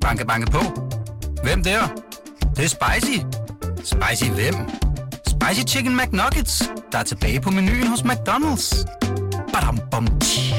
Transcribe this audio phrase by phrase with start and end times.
[0.00, 0.58] Banke, banke på.
[1.42, 1.80] Hvem der?
[2.40, 3.18] Det, det er spicy.
[3.84, 4.54] Spicy hvem?
[5.26, 8.84] Spicy Chicken McNuggets, der er tilbage på menuen hos McDonald's.
[9.52, 10.54] Badum, bom, tji.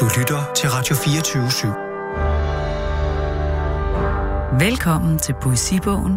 [0.00, 1.74] Du lytter til Radio 24
[4.60, 6.14] Velkommen til Poesibogen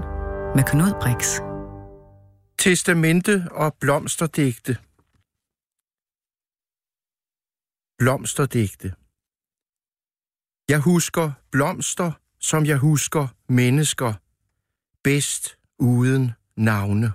[0.56, 1.40] med Knud Brix.
[2.60, 4.78] Testamente og blomsterdigte.
[8.04, 8.94] Blomsterdigte.
[10.70, 14.14] Jeg husker blomster, som jeg husker mennesker,
[15.04, 17.12] bedst uden navne.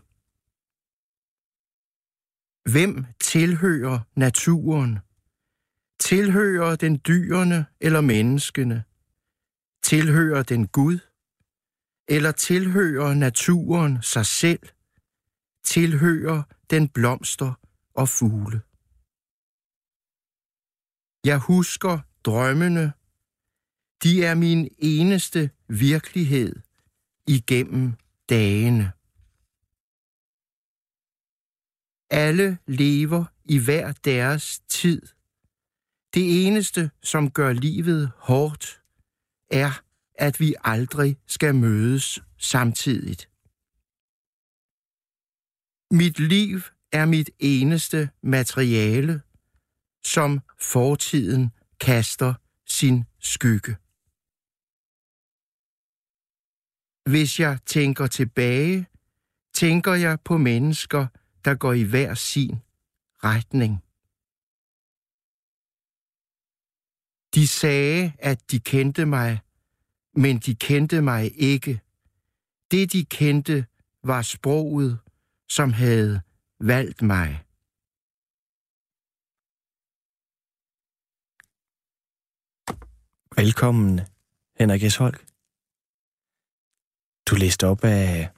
[2.72, 4.98] Hvem tilhører naturen?
[6.00, 8.84] Tilhører den dyrene eller menneskene?
[9.82, 10.98] Tilhører den Gud?
[12.08, 14.68] Eller tilhører naturen sig selv?
[15.64, 17.52] Tilhører den blomster
[17.94, 18.60] og fugle?
[21.24, 22.92] Jeg husker drømmene.
[24.02, 26.56] De er min eneste virkelighed
[27.26, 27.92] igennem
[28.28, 28.92] dagene.
[32.10, 35.02] Alle lever i hver deres tid.
[36.14, 38.82] Det eneste, som gør livet hårdt,
[39.50, 39.82] er,
[40.14, 43.30] at vi aldrig skal mødes samtidigt.
[45.90, 46.60] Mit liv
[46.92, 49.22] er mit eneste materiale,
[50.04, 52.34] som fortiden kaster
[52.66, 53.76] sin skygge.
[57.10, 58.86] Hvis jeg tænker tilbage,
[59.54, 61.06] tænker jeg på mennesker,
[61.44, 62.56] der går i hver sin
[63.24, 63.84] retning.
[67.34, 69.40] De sagde, at de kendte mig,
[70.14, 71.80] men de kendte mig ikke.
[72.70, 73.66] Det, de kendte,
[74.04, 74.98] var sproget,
[75.48, 76.20] som havde
[76.60, 77.47] valgt mig.
[83.36, 84.00] Velkommen,
[84.58, 84.96] Henrik S.
[84.96, 85.26] Holk.
[87.28, 88.30] Du læste op af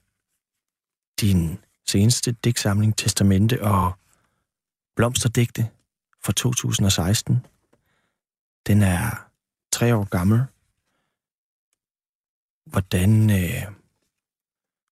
[1.20, 3.92] din seneste digtsamling Testamente og
[4.96, 5.70] Blomsterdigte
[6.24, 7.46] fra 2016.
[8.66, 9.30] Den er
[9.72, 10.40] tre år gammel.
[12.70, 13.72] Hvordan, øh,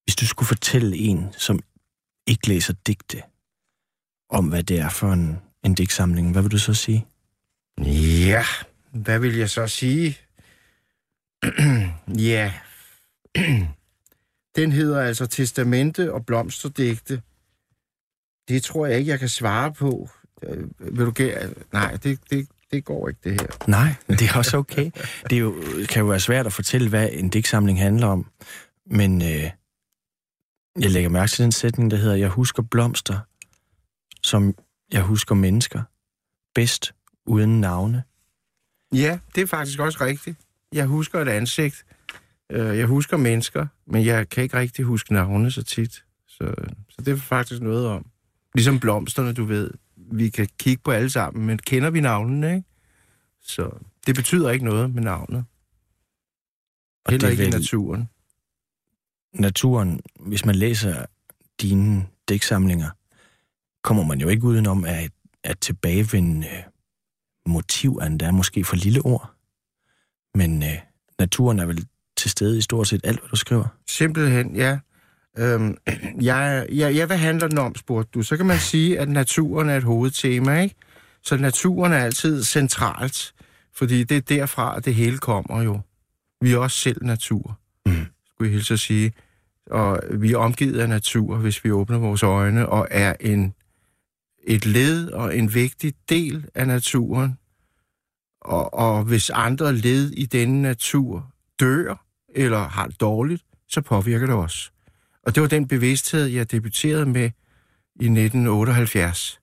[0.04, 1.60] hvis du skulle fortælle en, som
[2.26, 3.22] ikke læser digte,
[4.30, 7.06] om hvad det er for en, en digtsamling, hvad vil du så sige?
[8.28, 8.44] Ja,
[8.92, 10.18] hvad vil jeg så sige?
[12.32, 12.52] ja,
[14.56, 17.22] den hedder altså Testamente og Blomsterdigte.
[18.48, 20.08] Det tror jeg ikke, jeg kan svare på.
[20.42, 21.50] Øh, vil du gære?
[21.72, 23.70] Nej, det, det, det går ikke, det her.
[23.70, 24.90] Nej, det er også okay.
[25.30, 25.54] Det er jo,
[25.88, 28.30] kan jo være svært at fortælle, hvad en digtsamling handler om.
[28.86, 29.50] Men øh,
[30.80, 33.18] jeg lægger mærke til den sætning, der hedder, jeg husker blomster,
[34.22, 34.54] som
[34.92, 35.82] jeg husker mennesker,
[36.54, 36.94] bedst
[37.26, 38.02] uden navne.
[38.94, 40.38] Ja, det er faktisk også rigtigt.
[40.72, 41.84] Jeg husker et ansigt.
[42.50, 46.04] Øh, Jeg husker mennesker, men jeg kan ikke rigtig huske navne så tit.
[46.26, 46.54] Så,
[46.88, 48.06] så det er faktisk noget om.
[48.54, 49.70] Ligesom blomsterne, du ved.
[49.96, 52.68] Vi kan kigge på alle sammen, men kender vi navnene, ikke?
[53.40, 53.70] Så
[54.06, 55.44] det betyder ikke noget med navnet.
[57.04, 58.08] Og Heller det er ikke vel- naturen.
[59.34, 61.06] naturen, hvis man læser
[61.60, 62.90] dine digtsamlinger,
[63.82, 65.10] kommer man jo ikke udenom at,
[65.44, 66.48] at tilbagevende
[67.48, 69.30] motiv er endda måske for lille ord.
[70.34, 70.68] Men øh,
[71.18, 71.86] naturen er vel
[72.16, 73.64] til stede i stort set alt, hvad du skriver.
[73.88, 74.78] Simpelthen, ja.
[75.38, 75.76] Øhm,
[76.20, 78.22] jeg, jeg, jeg, hvad handler den om, spurgte du?
[78.22, 80.74] Så kan man sige, at naturen er et hovedtema, ikke?
[81.22, 83.34] Så naturen er altid centralt,
[83.74, 85.80] fordi det er derfra, at det hele kommer jo.
[86.40, 87.92] Vi er også selv natur, Mm.
[88.30, 89.12] skulle jeg hilse at sige.
[89.70, 93.54] Og vi er omgivet af natur, hvis vi åbner vores øjne, og er en,
[94.44, 97.38] et led og en vigtig del af naturen.
[98.40, 102.04] Og, og hvis andre led i denne natur dør,
[102.34, 104.72] eller har det dårligt, så påvirker det os.
[105.22, 107.30] Og det var den bevidsthed, jeg debuterede med
[108.00, 109.40] i 1978.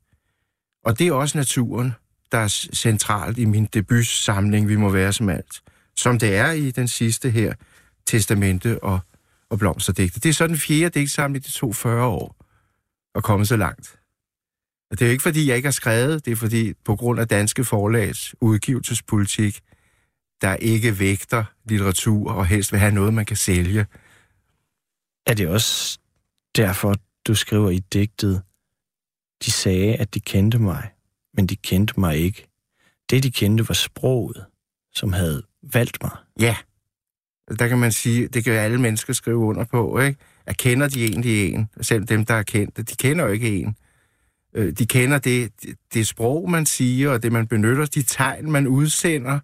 [0.86, 1.94] Og det er også naturen,
[2.32, 5.62] der er centralt i min debutsamling, Vi må være som alt.
[5.96, 7.54] Som det er i den sidste her,
[8.06, 9.00] Testamente og,
[9.50, 10.20] og Blomsterdigte.
[10.20, 12.36] Det er så den fjerde digtsamling, de tog 40 år
[13.16, 14.00] at komme så langt.
[14.92, 17.20] Og det er jo ikke, fordi jeg ikke har skrevet, det er fordi på grund
[17.20, 19.62] af danske forlags udgivelsespolitik,
[20.42, 23.86] der ikke vægter litteratur og helst vil have noget, man kan sælge.
[25.26, 26.00] Er det også
[26.56, 26.96] derfor,
[27.28, 28.42] du skriver i digtet,
[29.46, 30.90] de sagde, at de kendte mig,
[31.34, 32.48] men de kendte mig ikke.
[33.10, 34.46] Det, de kendte, var sproget,
[34.94, 35.44] som havde
[35.74, 36.12] valgt mig.
[36.40, 36.56] Ja,
[37.60, 40.20] der kan man sige, det kan alle mennesker skrive under på, ikke?
[40.46, 43.76] At kender de egentlig en, selv dem, der er kendte, de kender jo ikke en.
[44.56, 45.52] Øh, de kender det,
[45.94, 49.40] det sprog, man siger, og det, man benytter, de tegn, man udsender.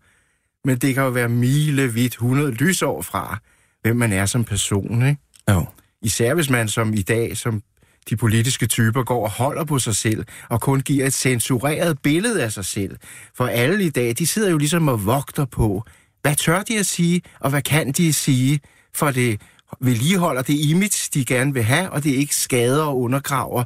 [0.66, 3.38] Men det kan jo være milevidt 100 lysår fra,
[3.82, 5.22] hvem man er som person, ikke?
[5.50, 5.66] Jo.
[6.02, 7.62] Især hvis man som i dag, som
[8.10, 12.44] de politiske typer går og holder på sig selv, og kun giver et censureret billede
[12.44, 12.98] af sig selv.
[13.36, 15.84] For alle i dag, de sidder jo ligesom og vogter på,
[16.22, 18.60] hvad tør de at sige, og hvad kan de sige,
[18.94, 19.42] for det
[19.82, 23.64] vedligeholder det image, de gerne vil have, og det ikke skader og undergraver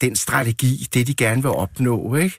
[0.00, 2.38] den strategi, det de gerne vil opnå, ikke?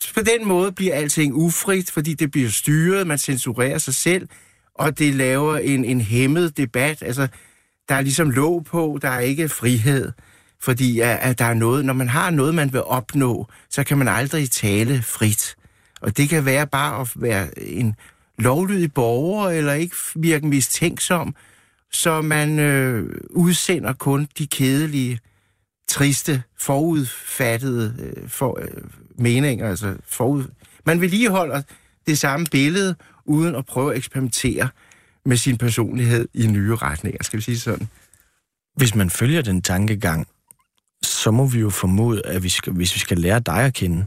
[0.00, 4.28] Så på den måde bliver alting ufrit, fordi det bliver styret, man censurerer sig selv,
[4.74, 7.02] og det laver en, en hæmmet debat.
[7.02, 7.28] Altså,
[7.88, 10.12] der er ligesom lov på, der er ikke frihed,
[10.62, 13.98] fordi at, at der er noget, når man har noget, man vil opnå, så kan
[13.98, 15.56] man aldrig tale frit.
[16.00, 17.94] Og det kan være bare at være en
[18.38, 21.34] lovlydig borger, eller ikke virke mistænksom,
[21.92, 25.18] så man øh, udsender kun de kedelige,
[25.88, 28.82] triste, forudfattede øh, for, øh,
[29.18, 29.68] meninger.
[29.68, 30.44] Altså forud...
[30.86, 31.64] Man vil lige holde
[32.06, 32.94] det samme billede,
[33.24, 34.68] uden at prøve at eksperimentere
[35.24, 37.88] med sin personlighed i nye retninger, skal vi sige sådan.
[38.76, 40.26] Hvis man følger den tankegang,
[41.02, 44.06] så må vi jo formode, at vi skal, hvis vi skal lære dig at kende,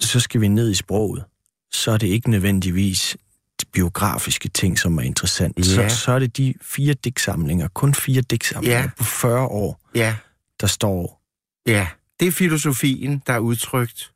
[0.00, 1.24] så skal vi ned i sproget.
[1.72, 3.16] Så er det ikke nødvendigvis
[3.60, 5.58] de biografiske ting, som er interessant.
[5.58, 5.88] Ja.
[5.88, 8.88] Så, så er det de fire digtsamlinger, kun fire digtsamlinger Ja.
[8.98, 10.16] på 40 år, Ja,
[10.64, 11.22] der står
[11.66, 11.88] ja.
[12.20, 14.12] Det er filosofien, der er udtrykt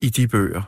[0.00, 0.62] i de bøger.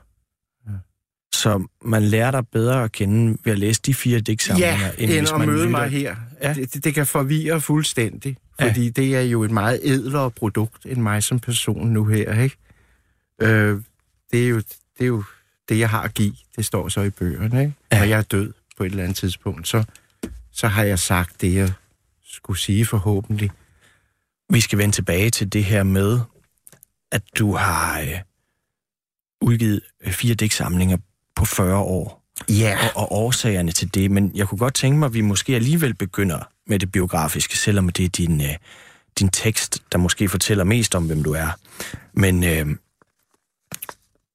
[1.35, 5.11] Så man lærer dig bedre at kende ved at læse de fire digtsamlinger, Ja, end
[5.13, 5.71] hvis at man møde lytter.
[5.71, 6.17] mig her.
[6.43, 6.49] Ja.
[6.49, 6.55] Ja.
[6.55, 8.67] Det, det, kan forvirre fuldstændig, Ja.
[8.69, 12.57] fordi det er jo et meget ædlere produkt end mig som person nu her, ikke?
[13.43, 13.81] Øh,
[14.33, 15.25] det, er jo, det er jo
[15.69, 16.35] det, jeg har at give.
[16.57, 17.75] Det står så i bøgerne, ikke?
[17.93, 17.99] Ja.
[17.99, 19.85] Når jeg er død på et eller andet tidspunkt, så,
[20.53, 21.73] så har jeg sagt det, jeg
[22.27, 23.51] skulle sige forhåbentlig.
[24.51, 26.21] Vi skal vende tilbage til det her med,
[27.13, 28.19] at du har øh,
[29.41, 30.97] udgivet øh, fire digtsamlinger
[31.37, 32.79] på 40 år, Ja.
[32.95, 34.11] og, og årsagerne til det.
[34.11, 37.89] Men jeg kunne godt tænke mig, at vi måske alligevel begynder med det biografiske, selvom
[37.89, 38.57] det er din, øh,
[39.19, 41.49] din tekst, der måske fortæller mest om, hvem du er.
[42.13, 42.67] Men øh,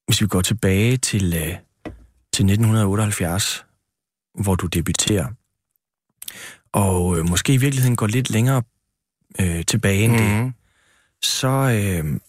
[0.06, 1.56] hvis vi går tilbage til, øh,
[2.34, 3.66] til 1978,
[4.44, 5.28] hvor du debuterer,
[6.72, 8.64] og øh, måske i virkeligheden går lidt længere
[9.42, 10.18] øh, tilbage end mm.
[10.18, 10.54] det, Mm.
[11.24, 12.20] så, øh,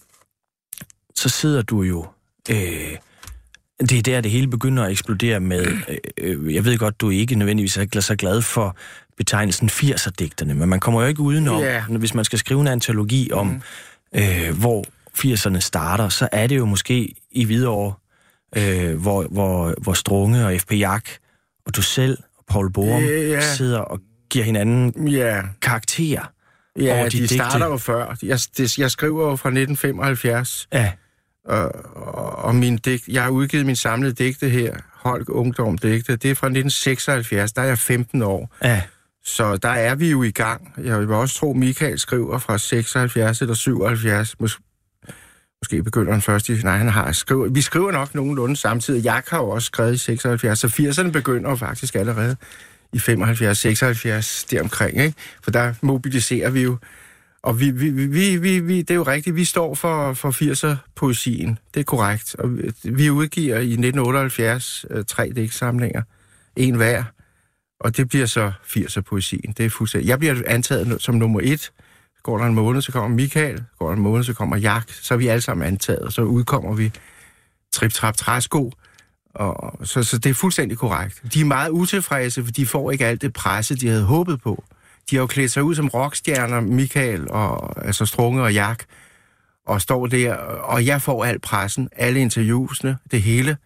[1.15, 2.07] så sidder du jo...
[2.51, 2.97] Øh,
[3.81, 5.67] det er der, det hele begynder at eksplodere med...
[5.89, 8.77] Øh, øh, jeg ved godt, du ikke nødvendigvis er så glad for
[9.17, 13.33] betegnelsen 80'er-digterne, men man kommer jo ikke udenom, når, hvis man skal skrive en antologi
[13.33, 13.63] om, mm.
[14.21, 14.85] øh, hvor
[15.19, 17.95] 80'erne starter, så er det jo måske i Hvidovre,
[18.57, 20.73] øh, hvor, hvor, hvor Strunge og F.P.
[20.73, 21.09] Jak
[21.67, 23.55] og du selv og Paul Borum Ja.
[23.55, 25.43] sidder og giver hinanden Ja.
[25.63, 26.33] karakterer.
[26.79, 27.35] Ja, over de, de digte.
[27.35, 28.17] starter jo før.
[28.23, 30.93] Jeg, det, jeg skriver jo fra 1975, Ja,
[31.45, 36.17] og, og, og min digt, jeg har udgivet min samlede digte her, Holk Ungdom Digte,
[36.17, 38.55] det er fra 1976, der er jeg 15 år.
[38.65, 38.83] ja,
[39.25, 40.75] Så der er vi jo i gang.
[40.85, 44.35] Jeg vil også tro, Michael skriver fra 76 eller 77.
[44.43, 44.61] Mås-
[45.63, 46.61] måske begynder han først i...
[46.63, 47.55] Nej, han har skrevet...
[47.55, 49.05] Vi skriver nok nogenlunde samtidig.
[49.05, 52.37] Jeg har jo også skrevet i 76, så 80'erne begynder faktisk allerede
[52.95, 55.15] i 75, 76, deromkring, ikke?
[55.45, 56.77] For der mobiliserer vi jo.
[57.43, 61.59] Og vi, vi, vi, vi, vi, det er jo rigtigt, vi står for, for 80'er-poesien.
[61.75, 62.35] Det er korrekt.
[62.39, 62.51] Og
[62.85, 66.03] vi- udgiver i 1978 øh, tre digtsamlinger.
[66.57, 67.05] En hver.
[67.81, 69.53] Og det bliver så 80'er-poesien.
[69.57, 70.09] Det er fuldstændig...
[70.09, 71.73] Jeg bliver antaget som nummer et.
[72.23, 73.65] Går der en måned, så kommer Michael.
[73.79, 74.85] Går der en måned, så kommer Jak.
[75.03, 76.15] Så er vi alle sammen antaget.
[76.15, 76.93] Så udkommer vi
[77.73, 78.73] Trip Trap Træsko.
[79.35, 81.23] Og, så, så det er fuldstændig korrekt.
[81.35, 84.65] De er meget utilfredse, for de får ikke alt det presse, de havde håbet på.
[85.11, 88.85] De har jo klædt sig ud som rockstjerner, Michael, og, altså Strunge og Jak,
[89.67, 93.57] og står der, og jeg får al pressen, alle interviewsene, det hele,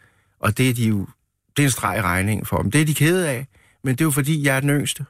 [0.41, 1.07] og det er de jo,
[1.57, 2.71] det er en streg i regningen for dem.
[2.71, 3.47] Det er de kede af,
[3.85, 5.05] men det er jo fordi, jeg er den yngste.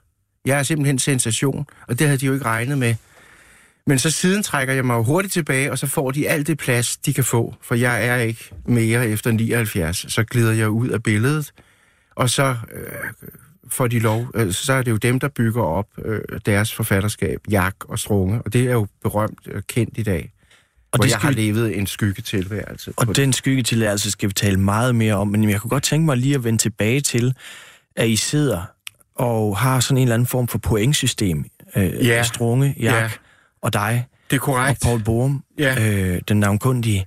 [0.45, 2.95] Jeg er simpelthen sensation, og det havde de jo ikke regnet med.
[3.89, 6.97] Men så siden trækker jeg mig hurtigt tilbage, og så får de alt det plads,
[6.97, 10.13] de kan få, for jeg er ikke mere efter 79.
[10.13, 11.53] Så glider jeg ud af billedet,
[12.17, 12.93] og så øh,
[13.69, 17.41] får de lov, øh, så er det jo dem, der bygger op øh, deres forfatterskab,
[17.51, 20.33] Jak og Strunge, og det er jo berømt og kendt i dag,
[20.93, 22.93] og, det jeg har vi, levet en skyggetilværelse.
[22.97, 26.17] og den skyggetilladelse skal vi tale meget mere om, men jeg kunne godt tænke mig
[26.17, 27.35] lige at vende tilbage til,
[27.97, 28.63] at I sidder
[29.15, 31.45] og har sådan en eller anden form for pointsystem.
[31.77, 32.23] Øh, Ja.
[32.23, 33.11] Strunge, Jak Ja.
[33.63, 34.83] Og dig, Det er og korrekt.
[34.83, 35.91] Paul Borum, Ja.
[35.91, 37.07] øh, den navnkundige.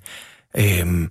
[0.58, 1.08] Øh,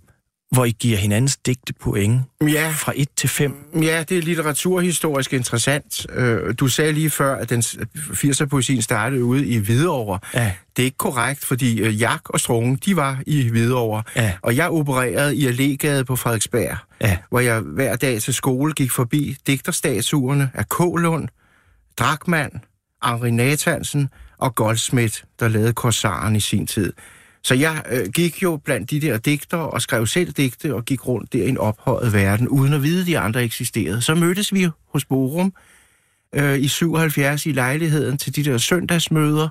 [0.52, 3.54] hvor I giver hinandens digte point Ja, fra 1 til 5.
[3.82, 6.06] Ja, det er litteraturhistorisk interessant.
[6.12, 7.62] Øh, Du sagde lige før, at den
[7.96, 10.18] 80'er-poesien startede ude i Hvidovre.
[10.34, 10.52] Ja.
[10.76, 14.02] Det er ikke korrekt, fordi øh, Jak og Strunge, de var i Hvidovre.
[14.16, 14.32] Ja.
[14.42, 17.16] Og jeg opererede i Allégade på Frederiksberg, Ja.
[17.30, 20.78] hvor jeg hver dag til skole gik forbi digterstatuerne af K.
[20.78, 21.28] Lund,
[21.98, 22.52] Drakmand,
[23.04, 24.08] Henri Nathansen
[24.40, 26.92] og Goldsmith, der lavede Korsaren i sin tid.
[27.42, 31.06] Så jeg øh, gik jo blandt de der digter og skrev selv digte og gik
[31.06, 34.02] rundt der i en ophøjet verden, uden at vide, at de andre eksisterede.
[34.02, 35.52] Så mødtes vi hos Borum
[36.34, 39.48] øh, i 77 i lejligheden til de der søndagsmøder,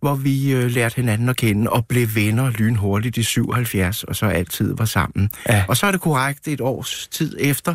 [0.00, 4.26] hvor vi øh, lærte hinanden at kende og blev venner lynhurtigt i 77, og så
[4.26, 5.30] altid var sammen.
[5.48, 5.64] Ja.
[5.68, 7.74] Og så er det korrekt, et års tid efter,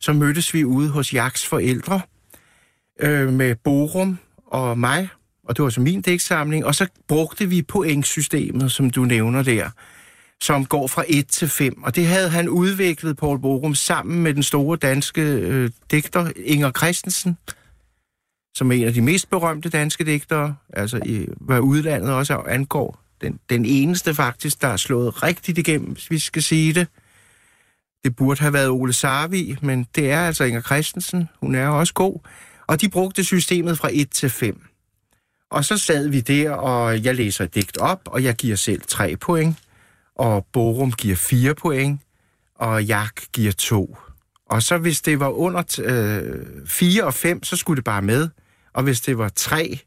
[0.00, 2.00] så mødtes vi ude hos Jaks forældre
[3.00, 5.08] øh, med Borum og mig,
[5.48, 9.70] og det var så min dæksamling, og så brugte vi pointsystemet, som du nævner der,
[10.40, 14.34] som går fra 1 til 5, og det havde han udviklet, Paul Borum, sammen med
[14.34, 17.36] den store danske øh, digter Inger Christensen,
[18.56, 23.02] som er en af de mest berømte danske digtere, altså i, hvad udlandet også angår.
[23.20, 26.86] Den, den eneste faktisk, der er slået rigtigt igennem, hvis vi skal sige det.
[28.04, 31.28] Det burde have været Ole Sarvi, men det er altså Inger Christensen.
[31.40, 32.18] Hun er også god.
[32.66, 34.71] Og de brugte systemet fra 1 til 5.
[35.52, 38.82] Og så sad vi der, og jeg læser et digt op, og jeg giver selv
[38.88, 39.56] 3 point,
[40.16, 42.00] og Borum giver 4 point,
[42.54, 43.96] og Jak giver 2.
[44.50, 48.28] Og så hvis det var under øh, 4 og 5, så skulle det bare med.
[48.72, 49.78] Og hvis det var 3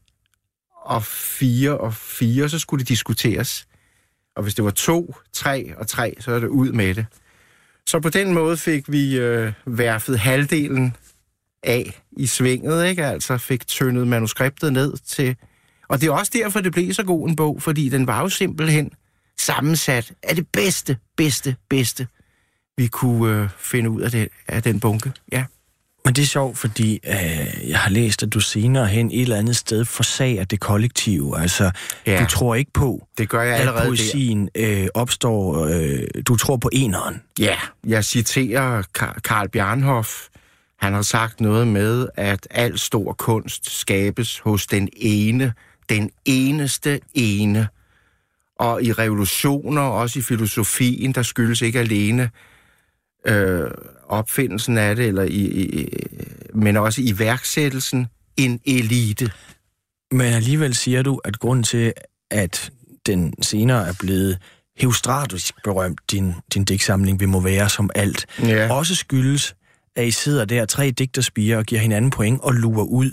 [0.84, 3.66] og 4 og 4, så skulle det diskuteres.
[4.36, 7.06] Og hvis det var 2, 3 og 3, så er det ud med det.
[7.86, 10.96] Så på den måde fik vi øh, værfet halvdelen
[11.62, 13.06] af i svinget, ikke?
[13.06, 15.36] Altså fik tyndet manuskriptet ned til...
[15.88, 18.28] Og det er også derfor, det blev så god en bog, fordi den var jo
[18.28, 18.90] simpelthen
[19.38, 22.06] sammensat af det bedste, bedste, bedste,
[22.76, 25.12] vi kunne øh, finde ud af, det, af den bunke.
[25.32, 25.44] Ja.
[26.04, 29.36] Men det er sjovt, fordi øh, jeg har læst, at du senere hen et eller
[29.36, 31.40] andet sted forsager det kollektive.
[31.40, 31.70] Altså,
[32.06, 32.20] Ja.
[32.20, 35.64] du tror ikke på, Det gør jeg at allerede poesien øh, opstår...
[35.66, 37.22] Øh, du tror på eneren.
[37.38, 40.10] Ja, jeg citerer Ka- Karl Bjarnhoff.
[40.78, 45.52] Han har sagt noget med, at al stor kunst skabes hos den ene,
[45.88, 47.68] den eneste ene.
[48.58, 52.30] Og i revolutioner, også i filosofien, der skyldes ikke alene
[53.26, 53.70] øh,
[54.08, 55.88] opfindelsen af det, eller i, i,
[56.54, 59.30] men også i værksættelsen, en elite.
[60.12, 61.92] Men alligevel siger du, at grunden til,
[62.30, 62.72] at
[63.06, 64.38] den senere er blevet
[64.76, 68.72] heostratisk berømt, din, din digtsamling vil må være som alt, Ja.
[68.72, 69.54] også skyldes,
[69.96, 73.10] at I sidder der tre digterspiger og giver hinanden point og lurer ud.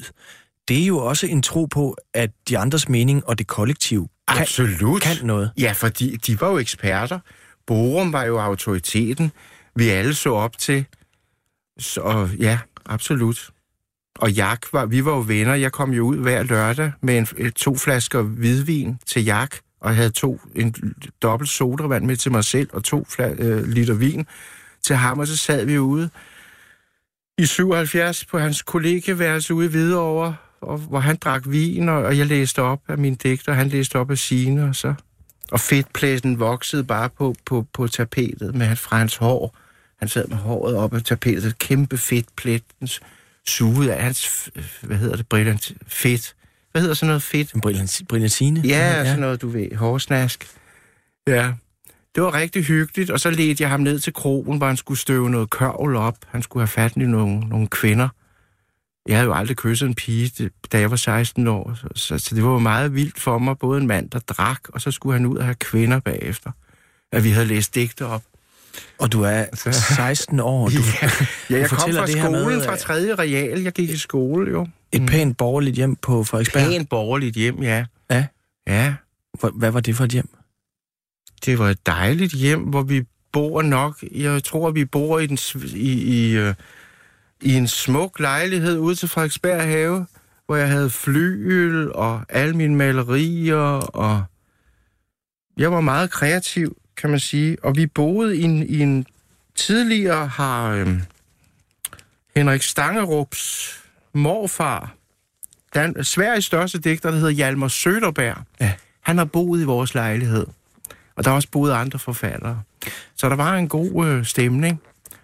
[0.67, 4.41] Det er jo også en tro på, at de andres mening og det kollektiv kan,
[4.41, 5.01] Absolut.
[5.01, 5.51] kan noget.
[5.57, 7.19] Ja, fordi de var jo eksperter.
[7.67, 9.31] Borum var jo autoriteten,
[9.75, 10.85] vi alle så op til.
[11.79, 13.49] Så ja, absolut.
[14.15, 15.53] Og Jak var, vi var jo venner.
[15.53, 19.95] Jeg kom jo ud hver lørdag med en, to flasker hvidvin til Jak, og jeg
[19.95, 20.75] havde to, en
[21.21, 24.25] dobbelt sodavand med til mig selv, og to fla, øh, liter vin
[24.83, 26.09] til ham, og så sad vi ude
[27.37, 32.17] i 77 på hans kollegeværelse ude i Hvidovre, og, hvor han drak vin, og, og
[32.17, 34.93] jeg læste op af mine digter, og han læste op af sine, og så...
[35.51, 39.57] Og fedtplætten voksede bare på, på, på tapetet med, fra hans hår.
[39.99, 42.63] Han sad med håret op af tapetet, kæmpe fedtplet,
[43.47, 44.49] sugede af hans,
[44.81, 46.35] hvad hedder det, brillant, fedt.
[46.71, 47.61] Hvad hedder sådan noget fedt?
[48.09, 48.61] Brillantine.
[48.65, 50.47] Ja, ja, sådan noget, du ved, hårsnask.
[51.27, 51.53] Ja,
[52.15, 54.99] det var rigtig hyggeligt, og så ledte jeg ham ned til krogen, hvor han skulle
[54.99, 56.15] støve noget kørvel op.
[56.27, 58.09] Han skulle have fat i nogle, nogle kvinder.
[59.07, 62.35] Jeg havde jo aldrig kysset en pige, da jeg var 16 år, så, så, så
[62.35, 65.13] det var jo meget vildt for mig, både en mand, der drak, og så skulle
[65.17, 66.51] han ud og have kvinder bagefter.
[67.11, 68.23] At vi havde læst digte op.
[68.99, 70.69] Og du er 16 år.
[70.69, 71.09] Du, ja,
[71.49, 72.93] ja, jeg kom fortæller fra skolen, med, fra at- 3.
[73.15, 73.61] real.
[73.61, 74.67] Jeg gik i skole, jo.
[74.91, 76.63] et pænt borgerligt hjem på Frederiksberg.
[76.67, 77.85] Pænt borgerligt hjem, ja.
[78.11, 78.25] Ja.
[78.67, 78.93] Ja,
[79.53, 80.29] Hvad var det for et hjem?
[81.45, 84.03] det var et dejligt hjem, hvor vi bor nok.
[84.11, 85.37] Jeg tror, vi bor i, den,
[85.75, 86.53] i, i, øh,
[87.43, 90.05] i en smuk lejlighed ude til Frederiksberg Have,
[90.45, 94.23] hvor jeg havde flyøl og alle mine malerier, og
[95.57, 97.57] jeg var meget kreativ, kan man sige.
[97.63, 99.05] Og vi boede i en, i en
[99.55, 100.99] tidligere har øh,
[102.35, 103.73] Henrik Stangerups
[104.13, 104.95] morfar,
[105.73, 108.37] den, Sveriges største digter, der hedder Hjalmar Søderberg.
[108.59, 108.73] Ja.
[109.01, 110.45] Han har boet i vores lejlighed.
[111.15, 112.61] Og der har også boet andre forfattere.
[113.15, 114.81] Så der var en god øh, stemning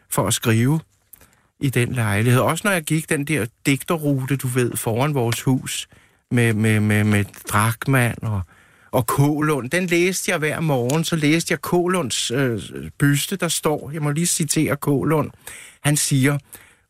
[0.09, 0.79] for at skrive
[1.59, 2.41] i den lejlighed.
[2.41, 5.87] Også når jeg gik den der digterrute, du ved, foran vores hus,
[6.31, 8.41] med, med, med, med Drakman og,
[8.91, 11.03] Og Kålund, den læste jeg hver morgen.
[11.03, 12.61] Så læste jeg Kålunds øh,
[12.99, 15.31] byste, der står, jeg må lige citere Kålund.
[15.83, 16.37] Han siger,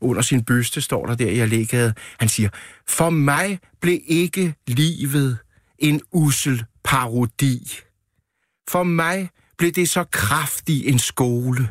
[0.01, 2.49] under sin byste står der der i Allegade, han siger,
[2.87, 5.37] for mig blev ikke livet
[5.79, 7.79] en usel parodi.
[8.69, 11.69] For mig blev det så kraftig en skole.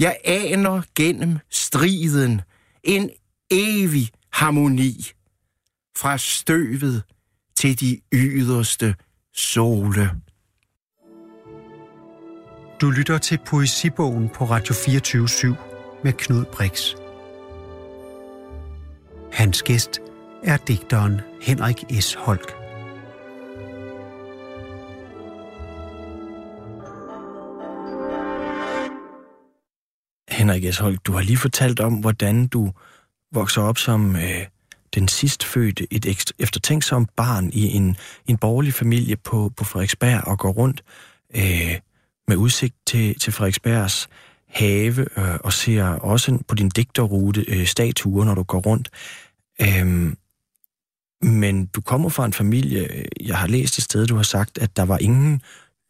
[0.00, 2.40] Jeg aner gennem striden
[2.82, 3.10] en
[3.50, 5.10] evig harmoni
[5.98, 7.02] fra støvet
[7.56, 8.94] til de yderste
[9.34, 10.10] sole.
[12.80, 15.56] Du lytter til Poesibogen på Radio 24
[16.04, 16.94] med Knud Brix.
[19.32, 20.00] Hans gæst
[20.42, 22.14] er digteren Henrik S.
[22.14, 22.65] Holk.
[30.46, 30.78] Henrik S.
[30.78, 32.72] Holk, du har lige fortalt om, hvordan du
[33.32, 34.46] vokser op som øh,
[34.94, 40.52] den sidstfødte, et eftertænksomt barn i en, en borgerlig familie på, på Frederiksberg og går
[40.52, 40.84] rundt
[41.36, 41.78] øh,
[42.28, 44.08] med udsigt til, til Frederiksbergs
[44.48, 48.90] have øh, og ser også på din digterrute øh, statuer, når du går rundt.
[49.60, 50.12] Øh,
[51.22, 54.58] men du kommer fra en familie, øh, jeg har læst et sted, du har sagt,
[54.58, 55.42] at der var ingen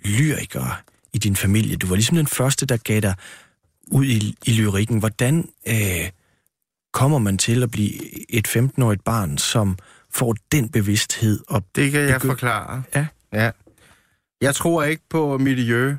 [0.04, 0.74] lyrikere
[1.12, 1.76] i din familie.
[1.76, 3.14] Du var ligesom den første, der gav dig
[3.90, 4.98] ud i, i lyrikken.
[4.98, 6.10] Hvordan øh,
[6.92, 7.92] kommer man til at blive
[8.30, 9.78] et 15-årigt barn, som
[10.14, 11.40] får den bevidsthed?
[11.48, 12.82] Og Det kan jeg forklare.
[12.94, 13.06] Ja.
[13.32, 13.50] ja.
[14.40, 15.96] Jeg tror ikke på miljø.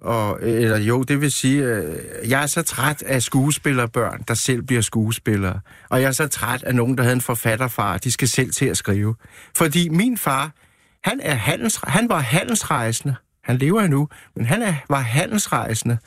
[0.00, 4.62] Og, eller jo, det vil sige, øh, jeg er så træt af skuespillerbørn, der selv
[4.62, 5.60] bliver skuespillere.
[5.88, 8.66] Og jeg er så træt af nogen, der havde en forfatterfar, de skal selv til
[8.66, 9.14] at skrive.
[9.56, 10.50] Fordi min far,
[11.04, 13.14] han, er handels, han var handelsrejsende.
[13.44, 15.98] Han lever endnu, men han er, var handelsrejsende.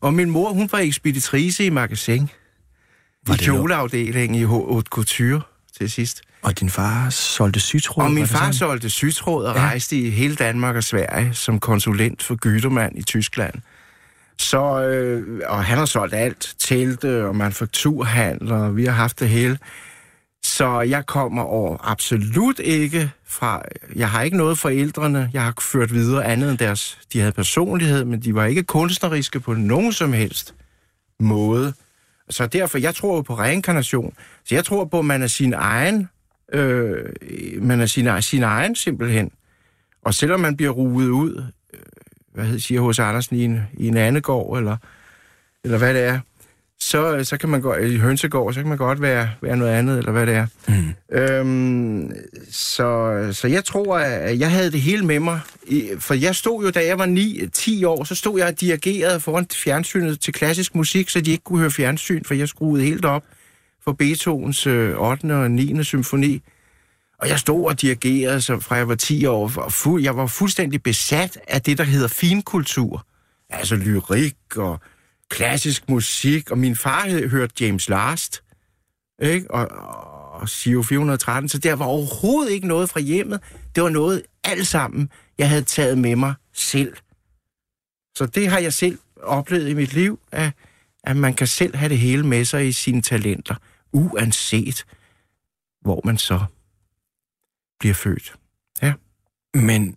[0.00, 2.28] Og min mor, hun var ekspeditrice i magasin.
[3.26, 5.40] Var I kjoleafdelingen i Haute Couture
[5.78, 6.22] til sidst.
[6.42, 8.04] Og din far solgte sytråd?
[8.04, 8.54] Og min far sådan?
[8.54, 9.60] solgte sytråd og Ja.
[9.60, 13.54] rejste i hele Danmark og Sverige som konsulent for Gytermand i Tyskland.
[14.38, 19.28] Så, øh, og han har solgt alt, telte og manufakturhandel, og vi har haft det
[19.28, 19.58] hele.
[20.48, 23.62] Så jeg kommer over absolut ikke fra...
[23.96, 26.98] Jeg har ikke noget forældrene, jeg har ført videre andet end deres...
[27.12, 30.54] De havde personlighed, men de var ikke kunstneriske på nogen som helst
[31.20, 31.74] måde.
[32.30, 34.14] Så derfor, jeg tror jo på reinkarnation.
[34.44, 36.08] Så jeg tror på, at man er sin egen
[36.52, 37.12] øh,
[37.62, 39.30] man er sin, sin egen simpelthen.
[40.04, 41.44] Og selvom man bliver ruet ud,
[41.74, 41.80] øh,
[42.34, 44.76] hvad hedder, siger hos Andersen, i en, i en andegård, eller,
[45.64, 46.20] eller hvad det er,
[46.80, 49.98] så, så kan man godt, i hønsegård, så kan man godt være, være noget andet,
[49.98, 50.46] eller hvad det er.
[50.68, 51.16] Mm.
[51.18, 52.12] Øhm,
[52.50, 55.40] så, så jeg tror, at jeg havde det hele med mig.
[55.98, 59.46] For jeg stod jo, da jeg var 9-10 år, så stod jeg og dirigerede foran
[59.54, 63.24] fjernsynet til klassisk musik, så de ikke kunne høre fjernsyn, for jeg skruede helt op
[63.84, 65.34] for Beethovens øh, 8.
[65.34, 65.84] og 9.
[65.84, 66.42] symfoni.
[67.18, 70.26] Og jeg stod og dirigerede, så fra jeg var 10 år, og fu- jeg var
[70.26, 73.06] fuldstændig besat af det, der hedder finkultur.
[73.50, 74.80] Altså lyrik og
[75.28, 78.42] klassisk musik, og min far havde hørt James Last,
[79.22, 79.50] ikke?
[79.50, 79.68] Og,
[80.40, 83.40] og Sio 413, så der var overhovedet ikke noget fra hjemmet.
[83.74, 86.96] Det var noget alt sammen, jeg havde taget med mig selv.
[88.16, 90.52] Så det har jeg selv oplevet i mit liv, at,
[91.04, 93.54] at man kan selv have det hele med sig i sine talenter,
[93.92, 94.84] uanset
[95.80, 96.44] hvor man så
[97.80, 98.34] bliver født.
[98.82, 98.92] Ja.
[99.54, 99.96] Men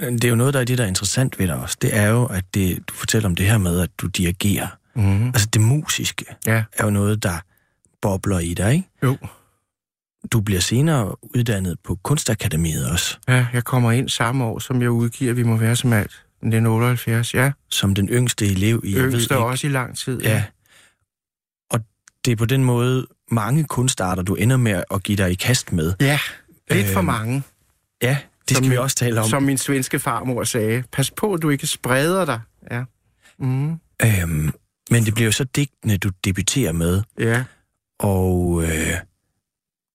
[0.00, 1.76] det er jo noget, der er det, der er interessant ved dig også.
[1.82, 4.66] Det er jo, at det, du fortæller om det her med, at du dirigerer.
[4.94, 5.26] Mm-hmm.
[5.26, 7.32] Altså det musiske Ja, er jo noget, der
[8.02, 8.88] bobler i dig, ikke?
[9.02, 9.16] jo.
[10.32, 14.90] Du bliver senere uddannet på Kunstakademiet også, Ja, jeg kommer ind samme år, som jeg
[14.90, 16.12] udgiver Vi må være som alt.
[16.42, 17.52] 1978, ja.
[17.70, 20.20] som den yngste elev i, jeg ved Yngste ikke, også i lang tid.
[20.22, 20.44] Ja.
[21.70, 21.80] Og
[22.24, 25.72] det er på den måde mange kunstarter, du ender med at give dig i kast
[25.72, 25.92] med.
[26.00, 26.18] Ja,
[26.70, 27.42] lidt for Øhm, mange.
[28.02, 28.16] Ja,
[28.50, 29.28] det Som skal vi min- også tale om.
[29.28, 30.82] Som min svenske farmor sagde.
[30.92, 32.40] Pas på, at du ikke spreder dig.
[32.70, 32.82] Ja.
[33.38, 33.70] Mm.
[34.02, 34.52] Øhm,
[34.90, 37.44] men det bliver jo så digtene, du debuterer med, Ja.
[37.98, 38.94] og, øh,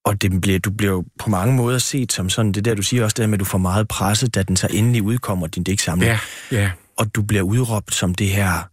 [0.06, 2.82] og det bliver, du bliver jo på mange måder set som sådan, det der, du
[2.82, 5.48] siger også, det der med, at du får meget presse, da den så endelig udkommer,
[5.48, 6.20] din digtsamling, Ja,
[6.52, 6.72] ja.
[6.98, 8.70] og du bliver udråbt som det her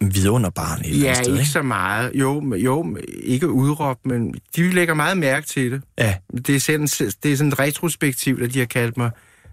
[0.00, 1.50] vidunderbarn et Ja, sted, ikke ikke?
[1.52, 2.12] så meget.
[2.14, 5.82] Jo, jo, ikke udråb, men de lægger meget mærke til det.
[5.98, 6.14] Ja,
[6.46, 6.86] Det er sådan,
[7.22, 9.10] det er sådan retrospektivt, at de har kaldt mig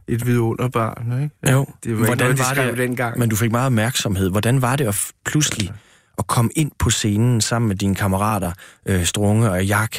[0.08, 1.22] et vidunderbarn.
[1.24, 1.52] Ikke?
[1.52, 1.66] jo.
[1.84, 3.20] Det var ikke noget, de skrev det, dengang.
[3.20, 4.30] men du fik meget opmærksomhed.
[4.30, 5.72] Hvordan var det at pludselig
[6.18, 8.52] at komme ind på scenen sammen med dine kammerater,
[8.86, 9.96] øh, Strunge og Jak,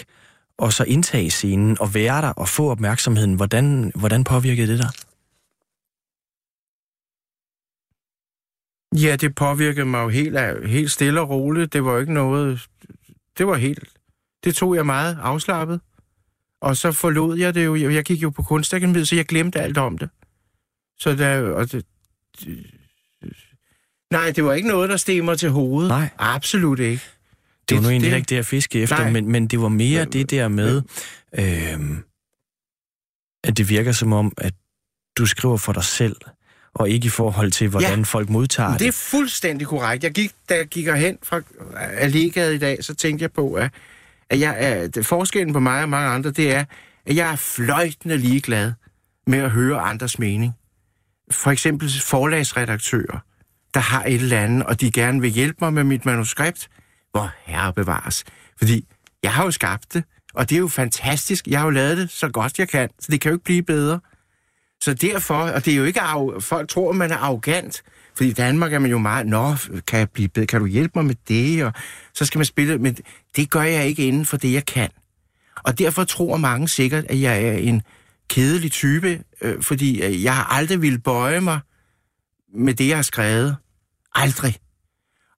[0.59, 3.35] og så indtage scenen og være der og få opmærksomheden?
[3.35, 4.89] Hvordan, hvordan påvirkede det dig?
[8.97, 11.73] Ja, det påvirkede mig jo helt, helt stille og roligt.
[11.73, 12.67] Det var ikke noget...
[13.39, 13.85] Det var helt...
[14.45, 15.81] Det tog jeg meget afslappet.
[16.61, 17.77] Og så forlod jeg det jo.
[17.77, 20.11] Jeg gik jo på kunstakademiet, så jeg glemte alt om det.
[20.99, 21.87] Så der, og det,
[22.41, 22.67] det,
[24.11, 25.89] nej, det var ikke noget, der steg mig til hovedet.
[25.89, 26.11] Nej.
[26.19, 27.03] Absolut ikke.
[27.69, 29.11] Det var nu egentlig ikke det, jeg fiskede efter, Nej.
[29.11, 30.83] men, men det var mere det der med,
[31.39, 31.99] øh,
[33.45, 34.55] at det virker som om, at
[35.19, 36.17] du skriver for dig selv,
[36.79, 38.03] og ikke i forhold til, hvordan Ja.
[38.05, 38.95] folk modtager Det er det.
[38.95, 40.05] fuldstændig korrekt.
[40.05, 41.41] Jeg gik, da jeg gik hen fra
[41.77, 43.71] Allegade i dag, så tænkte jeg på, at,
[44.31, 46.65] at jeg er, det, forskellen på mig og mange andre, det er,
[47.07, 48.73] at jeg er fløjtende ligeglad
[49.27, 50.53] med at høre andres mening.
[51.31, 53.19] For eksempel forlagsredaktører,
[53.75, 56.69] der har et eller andet, og de gerne vil hjælpe mig med mit manuskript,
[57.11, 58.25] hvor herre bevares.
[58.59, 58.85] Fordi
[59.23, 61.47] jeg har jo skabt det, og det er jo fantastisk.
[61.47, 63.63] Jeg har jo lavet det så godt jeg kan, så det kan jo ikke blive
[63.63, 64.01] bedre.
[64.81, 67.83] Så derfor, og det er jo ikke, arro- folk tror, man er arrogant,
[68.15, 69.55] fordi i Danmark er man jo meget, nå,
[69.87, 70.47] kan, jeg blive bedre?
[70.47, 71.65] kan du hjælpe mig med det?
[71.65, 71.73] Og
[72.15, 72.97] så skal man spille, men
[73.37, 74.89] det gør jeg ikke inden for det, jeg kan.
[75.65, 77.83] Og derfor tror mange sikkert, at jeg er en
[78.29, 81.61] kedelig type, øh, fordi øh, jeg har aldrig ville bøje mig
[82.55, 83.57] med det, jeg har skrevet.
[84.15, 84.57] Aldrig.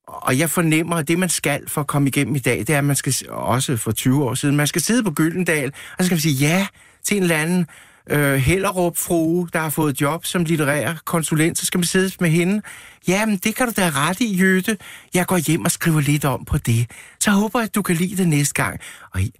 [0.07, 2.77] Og jeg fornemmer, at det, man skal for at komme igennem i dag, det er,
[2.77, 6.05] at man skal, også for 20 år siden, man skal sidde på Gyldendal, og så
[6.05, 6.67] skal man sige ja
[7.03, 7.67] til en eller anden
[8.09, 12.29] øh, Hellerup frue, der har fået job som litterær konsulent, så skal man sidde med
[12.29, 12.61] hende.
[13.07, 14.77] Jamen, det kan du da ret i, Jøtte.
[15.13, 16.91] Jeg går hjem og skriver lidt om på det.
[17.19, 18.79] Så håber jeg, at du kan lide det næste gang.
[19.13, 19.31] Og i-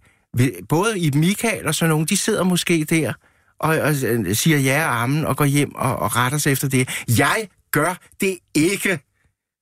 [0.69, 3.13] både i Michael og sådan nogen, de sidder måske der
[3.59, 6.69] og, og øh, siger ja og amen og går hjem og, og retter sig efter
[6.69, 6.89] det.
[7.17, 8.99] Jeg gør det ikke.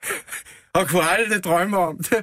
[0.76, 2.18] og kunne aldrig drømme om det.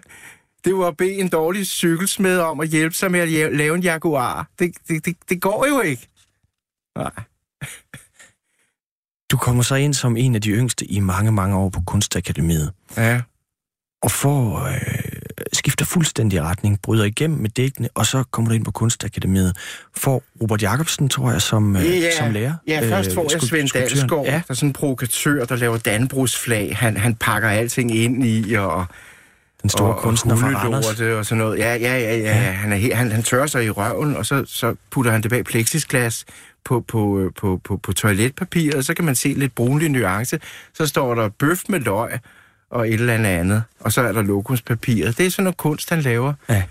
[0.65, 3.83] Det var at bede en dårlig cykelsmed om at hjælpe sig med at lave en
[3.83, 4.49] Jaguar.
[4.59, 6.09] Det, det, det, det går jo ikke.
[6.97, 7.11] Nej.
[9.31, 12.73] Du kommer så ind som en af de yngste i mange, mange år på Kunstakademiet,
[12.97, 13.21] Ja.
[14.03, 14.79] og får øh,
[15.53, 19.57] skifter fuldstændig retning, bryder igennem med digtene, og så kommer du ind på Kunstakademiet.
[19.97, 21.83] Får Robert Jacobsen, tror jeg, som, øh,
[22.19, 22.55] som lærer.
[22.67, 23.69] Ja, først øh, får jeg skulp- Svend.
[23.71, 26.77] Dalsgaard, Ja, der er sådan en provokatør, der laver Dannebrugsflag.
[26.77, 28.87] Han, han pakker alting ind i, og,
[29.63, 31.01] den store og, kunstner og fra Randers.
[31.01, 31.59] og sådan noget.
[31.59, 32.19] Ja, ja, ja, ja.
[32.19, 32.33] ja.
[32.33, 35.31] Han, er he, han, han tørrer sig i røven, og så, så putter han det
[35.31, 36.25] bag plexisglas
[36.67, 40.41] på, på, øh, på, på, på toiletpapiret, så kan man se lidt brunlig nuance.
[40.75, 42.19] Så står der bøf med løg
[42.71, 45.19] og et eller andet andet, og så er der lokumspapiret.
[45.19, 46.33] Det er sådan noget kunst, han laver.
[46.49, 46.63] Ja.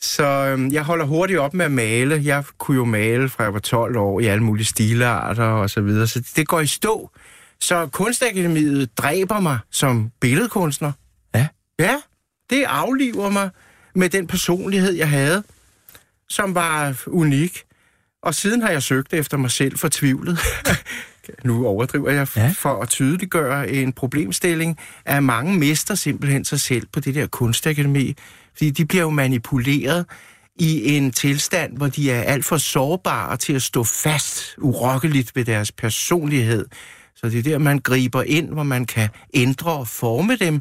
[0.00, 2.20] Så øhm, jeg holder hurtigt op med at male.
[2.24, 5.80] Jeg kunne jo male fra jeg var 12 år i alle mulige stilarter og så
[5.80, 7.10] videre, så det går i stå.
[7.60, 10.92] Så Kunstakademiet dræber mig som billedkunstner.
[11.34, 11.46] Ja.
[11.78, 11.96] Ja,
[12.50, 13.50] det afliver mig
[13.94, 15.42] med den personlighed, jeg havde,
[16.28, 17.64] som var unik.
[18.22, 20.38] Og siden har jeg søgt efter mig selv fortvivlet.
[21.44, 22.54] nu overdriver jeg Ja.
[22.58, 28.14] for at tydeliggøre en problemstilling, at mange mister simpelthen sig selv på det der kunstakademi,
[28.56, 30.06] fordi de bliver jo manipuleret
[30.56, 35.44] i en tilstand, hvor de er alt for sårbare til at stå fast urokkeligt ved
[35.44, 36.66] deres personlighed.
[37.16, 40.60] Så det er der, man griber ind, hvor man kan ændre og forme dem.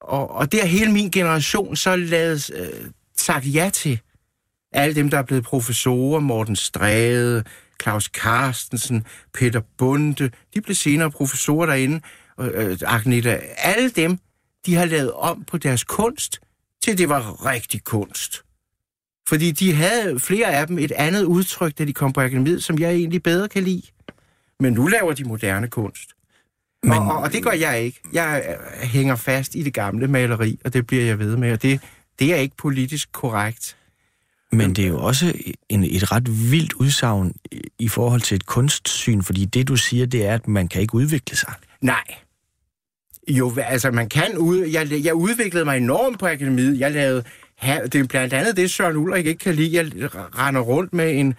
[0.00, 2.68] Og, og det har hele min generation så lavet, øh,
[3.16, 4.00] sagt ja til.
[4.72, 7.44] Alle dem, der er blevet professorer, Morten Stræde,
[7.82, 12.00] Claus Carstensen, Peter Bunde, de blev senere professorer derinde,
[12.36, 14.18] og, øh, Agneta, alle dem,
[14.66, 16.40] de har lavet om på deres kunst,
[16.84, 18.42] til det var rigtig kunst.
[19.28, 22.78] Fordi de havde flere af dem et andet udtryk, da de kom på akademiet, som
[22.78, 23.82] jeg egentlig bedre kan lide.
[24.60, 26.10] Men nu laver de moderne kunst.
[26.82, 26.92] Men...
[26.92, 28.00] Og, og det gør jeg ikke.
[28.12, 31.52] Jeg øh, hænger fast i det gamle maleri, og det bliver jeg ved med.
[31.52, 31.80] Og det,
[32.18, 33.76] det er ikke politisk korrekt.
[34.52, 35.32] Men det er jo også
[35.68, 37.32] en, et ret vildt udsagn
[37.78, 40.94] i- forhold til et kunstsyn, fordi det du siger, det er, at man kan ikke
[40.94, 41.52] udvikle sig.
[41.80, 42.04] Nej.
[43.28, 44.58] Jo, altså man kan ud...
[44.58, 46.80] Jeg, jeg udviklede mig enormt på akademiet.
[46.80, 47.24] Jeg lavede...
[47.62, 49.76] Det er blandt andet det, Søren Ulrik ikke kan lide.
[49.76, 51.34] Jeg render rundt med en,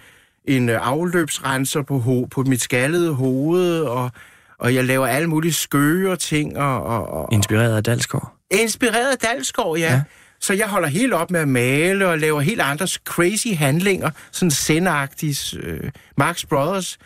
[0.45, 4.11] en øh, afløbsrenser på, ho, på mit skaldede hoved, og,
[4.59, 8.33] og jeg laver alle mulige skøre ting, og, og, og, Inspireret af Dalsgaard.
[8.51, 9.93] Inspireret af Dalsgaard, ja.
[9.93, 10.01] Ja.
[10.43, 14.51] Så jeg holder helt op med at male og laver helt andre crazy handlinger, sådan
[14.51, 16.97] sendagtige øh, Marx Brothers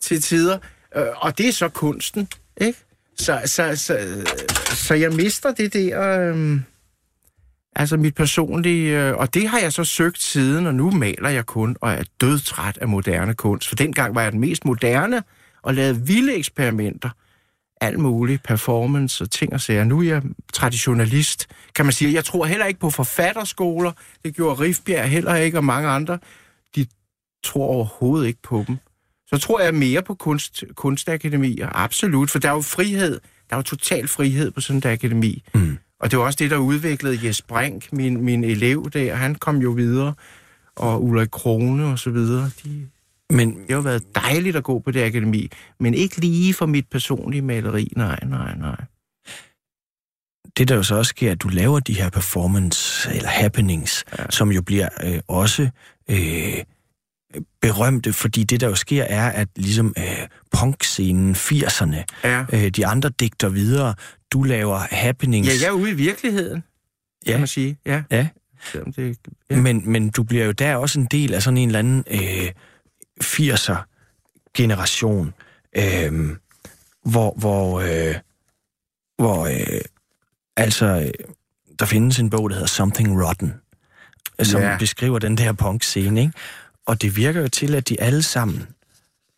[0.00, 0.58] til tider.
[0.96, 2.28] Øh, og det er så kunsten,
[2.60, 2.78] ikke?
[3.16, 3.98] Så, så, så,
[4.70, 6.20] så jeg mister det der...
[6.20, 6.60] Øh,
[7.76, 9.08] altså mit personlige...
[9.08, 12.04] Øh, og det har jeg så søgt siden, og nu maler jeg kun, og er
[12.20, 13.68] dødtræt af moderne kunst.
[13.68, 15.22] For dengang var jeg den mest moderne,
[15.62, 17.10] og lavede vilde eksperimenter
[17.80, 19.84] alt muligt, performance og ting og sager.
[19.84, 22.14] Nu er jeg traditionalist, kan man sige.
[22.14, 23.92] Jeg tror heller ikke på forfatterskoler.
[24.24, 26.18] Det gjorde Rifbjerg heller ikke, og mange andre.
[26.76, 26.86] De
[27.44, 28.76] tror overhovedet ikke på dem.
[29.26, 32.30] Så tror jeg mere på kunst, kunstakademier, absolut.
[32.30, 33.20] For der er jo frihed.
[33.50, 35.42] Der er jo total frihed på sådan et akademi.
[35.54, 35.78] Mm.
[36.00, 39.14] Og det var også det, der udviklede Jes Brink, min, min elev der.
[39.14, 40.14] Han kom jo videre.
[40.76, 42.50] Og Ulrik Krone og så videre.
[42.64, 42.88] De,
[43.30, 45.48] Men Det har jo været dejligt at gå på det akademi,
[45.80, 47.92] men ikke lige for mit personlige maleri.
[47.96, 48.76] Nej, nej, nej.
[50.58, 54.24] det, der jo så også sker, at du laver de her performance eller happenings, ja.
[54.30, 55.68] som jo bliver øh, også
[56.10, 56.54] øh,
[57.60, 62.44] berømte, fordi det, der jo sker, er, at ligesom øh, punkscenen, 80'erne, Ja.
[62.52, 63.94] øh, de andre digter videre,
[64.32, 65.48] du laver happenings.
[65.48, 66.62] Ja, jeg er ude i virkeligheden,
[67.26, 67.30] ja.
[67.30, 67.78] Kan man sige.
[67.86, 68.02] Ja.
[68.10, 68.28] ja.
[68.96, 69.18] Det.
[69.50, 69.56] Ja.
[69.56, 72.50] Men, men du bliver jo der også en del af sådan en eller anden øh,
[73.22, 75.34] 80'er-generation,
[75.76, 76.36] øh,
[77.04, 78.14] hvor, hvor, øh,
[79.18, 79.80] hvor øh,
[80.56, 81.10] altså, øh,
[81.78, 83.54] der findes en bog, der hedder Something Rotten,
[84.42, 84.76] som Ja.
[84.78, 86.32] beskriver den der punk-scene, ikke?
[86.86, 88.66] Og det virker jo til, at de alle sammen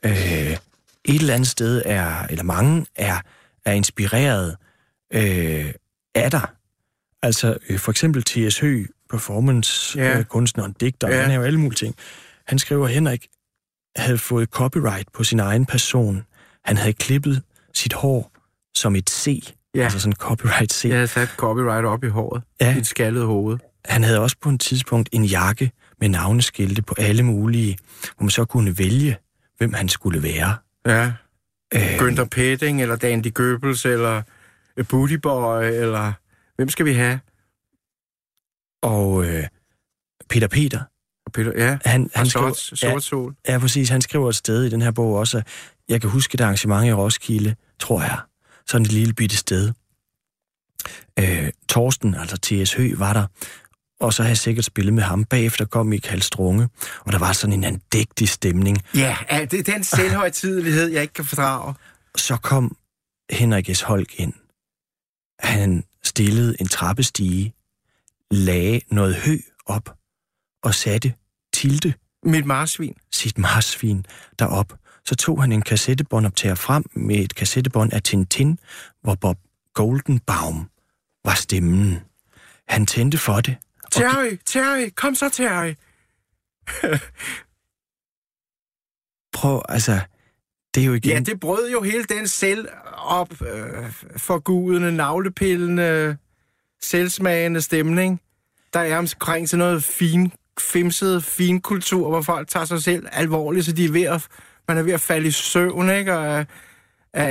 [0.04, 0.58] øh, et
[1.04, 3.20] eller andet sted er, eller mange er,
[3.64, 4.56] er inspireret
[5.12, 5.72] øh,
[6.14, 6.46] af dig.
[7.22, 8.58] Altså øh, for eksempel T.S.
[8.58, 10.18] Høgh, performance, Ja.
[10.18, 10.24] øh,
[10.80, 11.20] digter, Ja.
[11.22, 11.94] han er jo alle mulige ting.
[12.46, 13.26] Han skriver, Henrik
[13.96, 16.24] havde fået copyright på sin egen person.
[16.64, 17.42] Han havde klippet
[17.74, 18.32] sit hår
[18.74, 19.82] som et C, Ja.
[19.84, 20.84] altså sådan copyright C.
[20.84, 22.42] Jeg havde sat copyright op i håret.
[22.60, 22.74] Ja.
[22.74, 23.58] I et skaldet hoved.
[23.84, 27.78] Han havde også på et tidspunkt en jakke med navneskilte på alle mulige,
[28.16, 29.16] hvor man så kunne vælge,
[29.58, 30.56] hvem han skulle være.
[30.86, 31.12] Ja.
[31.74, 34.22] Øh, Günther Petting, eller Dandy Goebbels, eller
[34.88, 36.12] Booty Boy, eller...
[36.56, 37.20] Hvem skal vi have?
[38.82, 39.44] og øh,
[40.28, 40.80] Peter Peter,
[41.30, 43.34] Og Peter, ja, han, han skriver, sort, sort sol.
[43.48, 45.46] ja, præcis, han skriver et sted i den her bog også, at
[45.88, 48.18] jeg kan huske et arrangement i Roskilde, tror jeg,
[48.66, 49.72] sådan et lille bitte sted.
[51.18, 52.74] Øh, Torsten, altså T.S.
[52.74, 53.26] Høgh, var der,
[54.00, 55.24] og så har jeg sikkert spillet med ham.
[55.24, 56.68] Bagefter kom Michael Strunge,
[57.00, 58.78] og der var sådan en andægtig stemning.
[58.94, 61.74] Ja, ja, det er den selvhøjtidelighed, jeg ikke kan fordrage.
[62.16, 62.76] Så kom
[63.30, 63.80] Henrik S.
[63.80, 64.32] Holk ind.
[65.38, 67.54] Han stillede en trappestige,
[68.30, 69.96] lagde noget hø op
[70.62, 71.14] og satte
[71.60, 72.96] Tilde, Mit marsvin.
[73.12, 74.06] sit marsvin,
[74.38, 74.78] derop.
[75.04, 78.58] Så tog han en kassettebåndoptager frem med et kassettebånd af Tintin,
[79.02, 79.38] hvor Bob
[79.74, 80.70] Goldenbaum
[81.24, 81.98] var stemmen.
[82.68, 83.56] Han tændte for det.
[83.90, 85.74] Terry, Terry, kom så, Terry.
[89.38, 90.00] Prøv, altså,
[90.74, 91.12] det er jo igen...
[91.12, 96.16] Ja, det brød jo hele den selv op øh, forgudende, navlepillende,
[96.82, 98.20] selvsmagende stemning.
[98.72, 103.66] Der er omkring til noget fin, fimset, fin kultur, hvor folk tager sig selv alvorligt,
[103.66, 104.22] så de er ved at,
[104.68, 106.18] man er ved at falde i søvn, ikke?
[106.18, 106.46] Og af,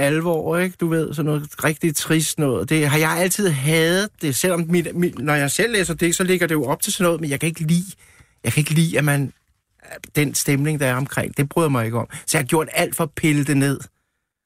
[0.06, 0.76] alvor, ikke?
[0.80, 2.70] Du ved, sådan noget rigtig trist noget.
[2.70, 6.24] Det har jeg altid hadet det, selvom mit, mit, når jeg selv læser det, så
[6.24, 7.86] ligger det jo op til sådan noget, men jeg kan ikke lide,
[8.44, 9.34] jeg kan ikke lide, at man
[10.15, 12.08] den stemning, der er omkring, det bryder mig ikke om.
[12.26, 13.80] Så jeg har gjort alt for at pille det ned.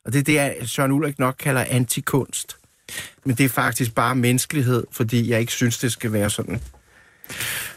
[0.05, 2.57] Og det er det, jeg- Søren Ulrik nok kalder antikunst.
[3.25, 6.61] Men det er faktisk bare menneskelighed, fordi jeg ikke synes, det skal være sådan.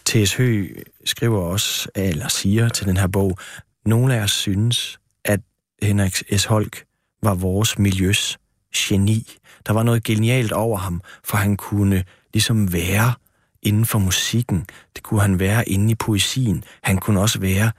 [0.07, 0.35] T.S.
[0.35, 3.39] Høgh skriver også, eller siger til den her bog,
[3.87, 5.41] nogle af os synes, at
[5.83, 6.45] Henrik S.
[6.45, 6.85] Holk
[7.23, 8.39] var vores miljøs
[8.77, 9.37] geni.
[9.67, 13.15] Der var noget genialt over ham, for han kunne ligesom være
[13.63, 14.67] inden for musikken.
[14.95, 16.65] Det kunne han være inde i poesien.
[16.83, 17.73] Han kunne også være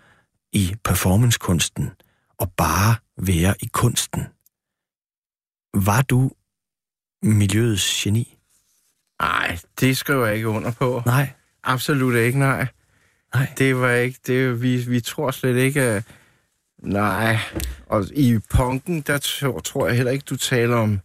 [0.53, 1.91] i performancekunsten.
[2.37, 4.21] Og bare være i kunsten.
[5.73, 6.31] Var du
[7.23, 8.37] miljøets geni?
[9.21, 11.01] Nej, det skriver jeg ikke under på.
[11.05, 12.67] Nej, Absolut ikke, nej.
[13.35, 13.47] nej.
[13.57, 16.03] Det var ikke, det, vi, vi tror slet ikke, at,
[16.83, 17.37] nej.
[17.87, 20.99] Og i punken, der tror, tror jeg heller ikke, du taler om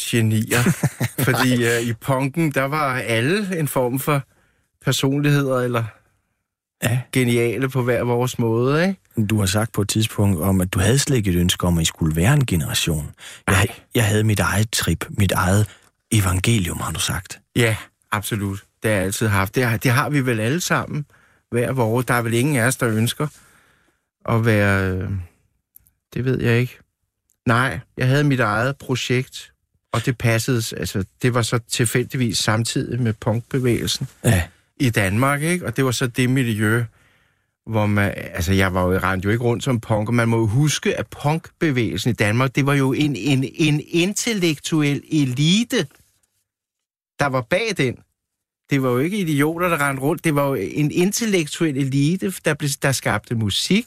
[0.00, 0.62] genier.
[1.24, 4.22] fordi uh, i punken, der var alle en form for
[4.84, 5.84] personligheder, eller
[6.82, 7.00] Ja.
[7.12, 9.26] geniale på hver vores måde, ikke?
[9.26, 11.78] Du har sagt på et tidspunkt om, at du havde slet ikke et ønske om,
[11.78, 13.10] at I skulle være en generation.
[13.46, 15.66] Jeg, jeg havde mit eget trip, mit eget
[16.12, 17.40] evangelium, har du sagt.
[17.56, 17.76] Ja,
[18.12, 18.64] absolut.
[18.82, 19.54] Det har jeg altid haft.
[19.54, 21.06] Det har, det har vi vel alle sammen.
[21.50, 22.06] Hver vores.
[22.06, 23.26] Der er vel ingen af os, der ønsker
[24.28, 24.90] at være...
[24.90, 25.10] øh,
[26.14, 26.78] Det ved jeg ikke.
[27.46, 29.52] Nej, jeg havde mit eget projekt,
[29.92, 30.76] og det passede...
[30.76, 34.42] Altså, det var så tilfældigvis samtidig med punkbevægelsen Ja,
[34.80, 35.66] i Danmark, ikke?
[35.66, 36.84] Og det var så det miljø,
[37.66, 38.12] hvor man...
[38.16, 40.98] Altså, jeg var jo, rendte jo ikke rundt som punk, og man må jo huske,
[40.98, 45.86] at punkbevægelsen i Danmark, det var jo en, en, en intellektuel elite,
[47.18, 47.98] der var bag den.
[48.70, 50.24] Det var jo ikke idioter, der rendte rundt.
[50.24, 53.86] Det var jo en intellektuel elite, der, blev, der skabte musik,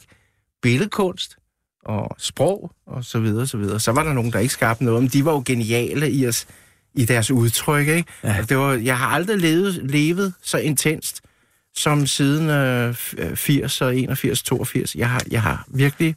[0.62, 1.36] billedkunst
[1.84, 3.80] og sprog og så videre, så videre.
[3.80, 6.46] Så var der nogen, der ikke skabte noget, men de var jo geniale i, os,
[6.94, 8.04] i deres udtryk, ikke?
[8.24, 8.44] Ja.
[8.48, 11.20] Det var, jeg har aldrig levet, levet så intenst
[11.74, 14.94] som siden øh, f- 80 og 81, 82.
[14.96, 16.16] Jeg har, jeg har virkelig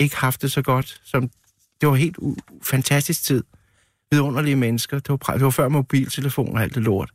[0.00, 1.00] ikke haft det så godt.
[1.04, 1.30] Som,
[1.80, 2.16] det var helt
[2.62, 3.44] fantastisk tid.
[4.10, 4.98] Vidunderlige mennesker.
[4.98, 7.10] Det var, det var før mobiltelefon og alt det lort.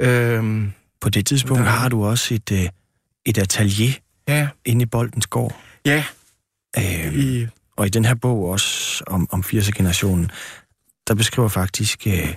[0.00, 1.68] Øhm, på det tidspunkt Ja.
[1.68, 2.68] har du også et, øh,
[3.26, 3.92] et atelier
[4.28, 5.56] ja, inde i Boldens Gård.
[5.84, 6.04] Ja,
[6.78, 10.30] Øh, i, og i den her bog også om, om 80'er-generationen,
[11.08, 12.34] der beskriver faktisk øh,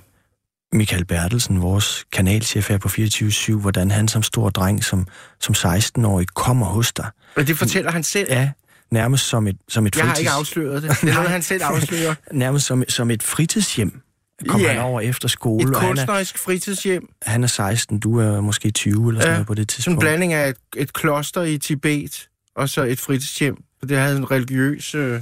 [0.74, 5.08] Michael Bertelsen, vores kanalchef her på 24-7, hvordan han som stor dreng, som,
[5.39, 7.10] som 16-årig, kommer hos dig.
[7.36, 8.28] og det fortæller han selv.
[8.32, 8.52] Ja,
[8.91, 10.91] nærmest som et, som et Jeg har fritids- ikke afsløret det.
[11.02, 12.15] Det er noget, han selv afslører.
[12.32, 14.02] nærmest som, som et fritidshjem.
[14.47, 14.67] Kom Ja.
[14.71, 17.10] han over efter skole, Et og han er, kunstnerisk fritidshjem.
[17.21, 19.67] han er 16, du er måske 20 eller sådan Ja, noget på det Sådan en
[19.67, 20.00] tidspunkt.
[20.00, 23.58] blanding af et, et kloster i Tibet, og så et fritidshjem.
[23.89, 25.21] Det havde en religiøs øh,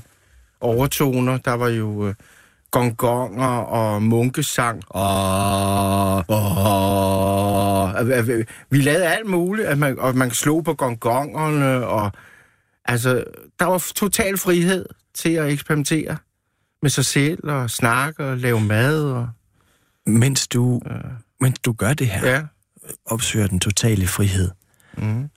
[0.61, 1.37] overtoner.
[1.37, 2.13] Der var jo øh,
[2.71, 4.81] gongonger og munkesang.
[4.89, 6.57] Og, og,
[7.83, 8.07] og,
[8.69, 11.87] vi lavede alt muligt, at man, og man slog på gongongerne.
[11.87, 12.11] Og,
[12.85, 13.23] altså,
[13.59, 16.17] der var total frihed til at eksperimentere
[16.81, 19.03] med sig selv og snakke og lave mad.
[19.11, 19.29] Og,
[20.07, 20.81] Mens du,
[21.41, 22.43] mens du gør det her, ja.
[23.05, 24.51] opsøger den totale frihed,
[24.97, 25.29] Mm.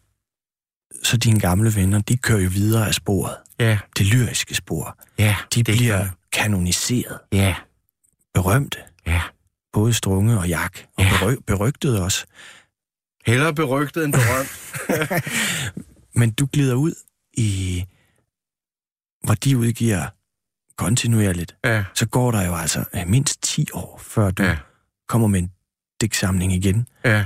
[1.02, 3.36] så dine gamle venner, de kører jo videre af sporet.
[3.60, 4.98] Ja, Det lyriske spor.
[5.18, 5.36] ja.
[5.54, 7.56] De det bliver gør- kanoniseret, Ja,
[8.34, 8.78] berømte.
[9.06, 9.22] ja.
[9.72, 11.10] Både Strunge og Jak, og Ja.
[11.10, 12.26] bery- berygtet også.
[13.26, 14.50] Hellere berygtet end berømt.
[16.18, 16.94] Men du glider ud
[17.34, 17.84] i,
[19.24, 20.06] hvor de udgiver
[20.78, 21.56] kontinuerligt.
[21.64, 21.84] ja.
[21.94, 24.48] Så går der jo altså øh, mindst 10 år, før du Ja.
[24.48, 24.56] ja.
[25.08, 25.50] kommer med en
[26.00, 26.86] digtsamling igen.
[27.04, 27.24] Ja.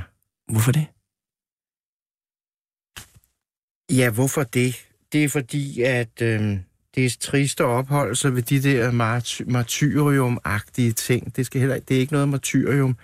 [0.51, 0.87] Hvorfor det?
[3.99, 4.77] Ja, hvorfor det?
[5.13, 6.57] Det er fordi, at øh,
[6.95, 11.37] det er trist at opholde sig ved de der marty- martyrium-agtige ting.
[11.37, 12.97] Det, skal heller, det er ikke noget martyrium.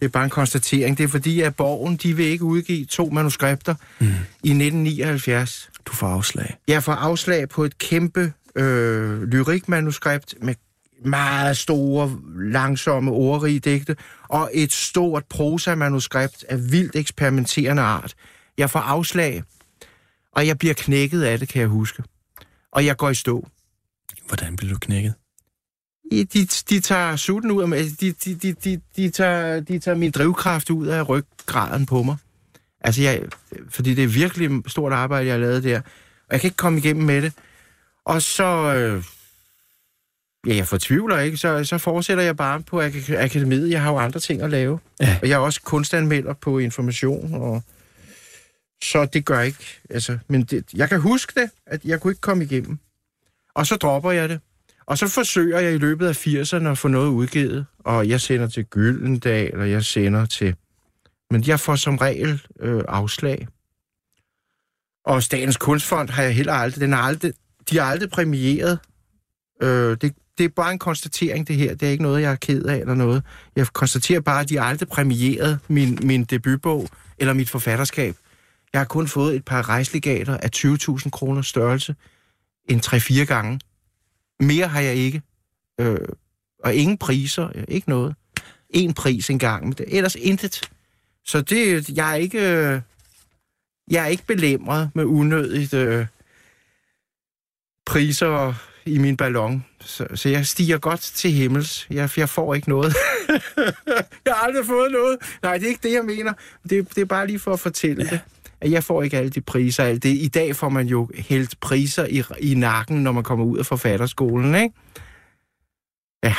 [0.00, 0.98] Det er bare en konstatering.
[0.98, 4.06] Det er fordi, at Borgen de vil ikke udgive to manuskripter mm.
[4.42, 5.70] i 1979.
[5.86, 6.56] Du får afslag.
[6.68, 10.54] Jeg får afslag på et kæmpe øh, lyrikmanuskript med
[11.04, 13.96] meget store, langsomme, ordrige digte,
[14.28, 18.14] og et stort prosa-manuskript af vildt eksperimenterende art.
[18.58, 19.42] Jeg får afslag,
[20.32, 22.02] og jeg bliver knækket af det, kan jeg huske.
[22.72, 23.48] Og jeg går i stå.
[24.28, 25.14] Hvordan blev du knækket?
[26.12, 28.00] De, de tager sutten ud af mig.
[28.00, 32.16] De, de, de, de, de, tager, de tager min drivkraft ud af ryggraden på mig.
[32.80, 33.22] Altså, jeg,
[33.70, 35.78] fordi det er virkelig stort arbejde, jeg har lavet der.
[35.78, 37.32] Og jeg kan ikke komme igennem med det.
[38.06, 38.74] Og så...
[38.74, 39.04] Øh,
[40.46, 41.36] ja, jeg fortvivler ikke.
[41.36, 43.70] Så, så fortsætter jeg bare på ak- akademiet.
[43.70, 44.80] Jeg har jo andre ting at lave.
[45.00, 45.18] Ja.
[45.22, 47.34] Og jeg er også kunstanmelder på information.
[47.34, 47.62] Og
[48.84, 49.80] så det gør ikke...
[49.90, 52.78] Altså, men det, jeg kan huske det, at jeg kunne ikke komme igennem.
[53.54, 54.40] Og så dropper jeg det.
[54.86, 58.48] Og så forsøger jeg i løbet af 80'erne at få noget udgivet, og jeg sender
[58.48, 60.54] til Gyldendal, og jeg sender til...
[61.30, 63.48] Men jeg får som regel øh, afslag.
[65.04, 66.80] Og Statens Kunstfond har jeg heller aldrig...
[66.80, 67.32] Den er aldrig
[67.70, 68.78] de har aldrig præmieret.
[69.62, 71.74] Øh, det, det er bare en konstatering, det her.
[71.74, 73.22] Det er ikke noget, jeg er ked af eller noget.
[73.56, 78.16] Jeg konstaterer bare, at de har aldrig præmieret min, min debutbog eller mit forfatterskab.
[78.72, 81.94] Jeg har kun fået et par rejslegater af 20.000 kroner størrelse
[82.68, 83.60] en 3-4 gange.
[84.40, 85.22] Mere har jeg ikke.
[85.80, 86.08] Øh,
[86.64, 88.14] og ingen priser, øh, ikke noget.
[88.70, 90.70] En pris engang, men det, ellers intet.
[91.24, 92.80] Så det, jeg er ikke, øh,
[93.90, 96.06] jeg er ikke belemret med unødigt øh,
[97.86, 98.54] priser
[98.86, 99.64] i min ballon.
[99.80, 101.86] Så, så jeg stiger godt til himmels.
[101.90, 102.94] Jeg, jeg får ikke noget.
[104.26, 105.18] jeg har aldrig fået noget.
[105.42, 106.32] Nej, det er ikke det, jeg mener.
[106.70, 108.10] Det, det er bare lige for at fortælle ja.
[108.10, 108.20] det.
[108.60, 109.84] At jeg får ikke alle de priser.
[109.84, 110.08] Alt det.
[110.08, 113.66] I dag får man jo hældt priser i, i nakken, når man kommer ud af
[113.66, 114.74] forfatterskolen, ikke?
[116.24, 116.34] Ja.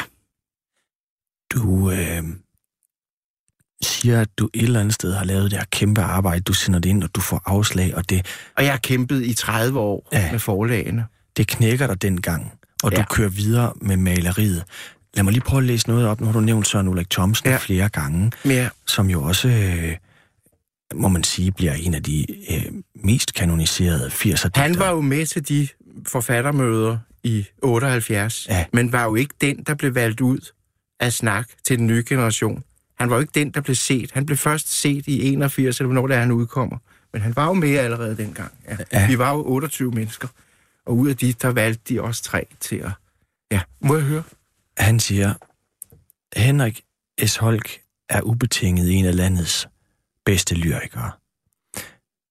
[1.54, 2.24] Du øh,
[3.82, 6.42] siger, at du et eller andet sted har lavet det her kæmpe arbejde.
[6.42, 9.34] Du sender det ind, og du får afslag, og det, Og jeg har kæmpet i
[9.34, 10.10] 30 år.
[10.14, 10.32] Ja.
[10.32, 11.06] med forlagene.
[11.38, 12.52] Det knækker dig dengang,
[12.84, 12.97] og Ja.
[12.97, 14.63] du kører videre med maleriet.
[15.13, 16.19] Lad mig lige prøve at læse noget op.
[16.19, 17.58] Nu har du nævnt Søren Ulrik Thomsen Ja.
[17.58, 19.95] flere gange, Ja, som jo også, øh,
[20.95, 22.62] må man sige, bliver en af de øh,
[23.04, 25.67] mest kanoniserede 80'er han var jo med til de
[26.08, 28.65] forfattermøder i 78, Ja.
[28.73, 30.39] men var jo ikke den, der blev valgt ud
[31.00, 32.63] af snak til den nye generation.
[33.00, 34.12] Han var jo ikke den, der blev set.
[34.12, 36.78] Han blev først set i 81, eller hvornår det er, han udkommer.
[37.13, 38.52] Men han var jo med allerede dengang.
[38.69, 38.78] Ja.
[38.93, 39.08] Ja.
[39.08, 40.28] Vi var jo 28 mennesker,
[40.88, 42.91] og ud af de, der valgte de også tre til at...
[43.52, 44.23] Ja, må jeg høre?
[44.78, 45.34] Han siger,
[46.39, 46.82] Henrik
[47.26, 47.36] S.
[47.36, 49.67] Holk er ubetinget en af landets
[50.26, 51.12] bedste lyrikere.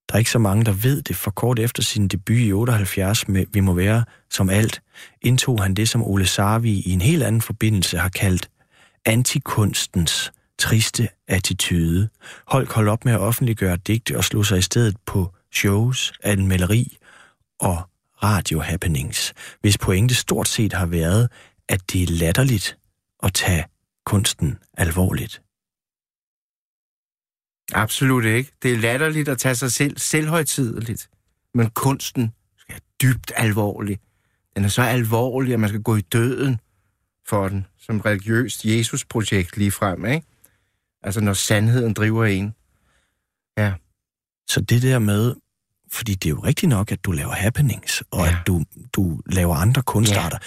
[0.08, 3.28] Der er ikke så mange, der ved det, for kort efter sin debut i 78
[3.28, 4.82] med Vi må være som alt,
[5.22, 8.50] indtog han det, som Ole Sarvi i en helt anden forbindelse har kaldt
[9.04, 12.08] antikunstens triste attitude.
[12.46, 16.96] Holk holdt op med at offentliggøre digte og slog sig i stedet på shows, anmelderi
[17.60, 17.88] og
[18.22, 21.30] radio-happenings, hvis pointe stort set har været,
[21.68, 22.78] at det er latterligt
[23.22, 23.64] at tage
[24.06, 25.42] kunsten alvorligt.
[27.72, 28.52] Absolut ikke.
[28.62, 31.10] Det er latterligt at tage sig selv selvhøjtideligt.
[31.54, 33.98] Men kunsten skal dybt alvorlig.
[34.56, 36.60] Den er så alvorlig, at man skal gå i døden
[37.28, 40.26] for den, som religiøst Jesus-projekt lige frem, ikke?
[41.02, 42.54] Altså, når sandheden driver en.
[43.58, 43.74] Ja.
[44.48, 45.34] Så det der med,
[45.92, 48.30] fordi det er jo rigtigt nok, at du laver happenings, og Ja.
[48.30, 48.62] at du,
[48.92, 50.38] du laver andre kunstarter,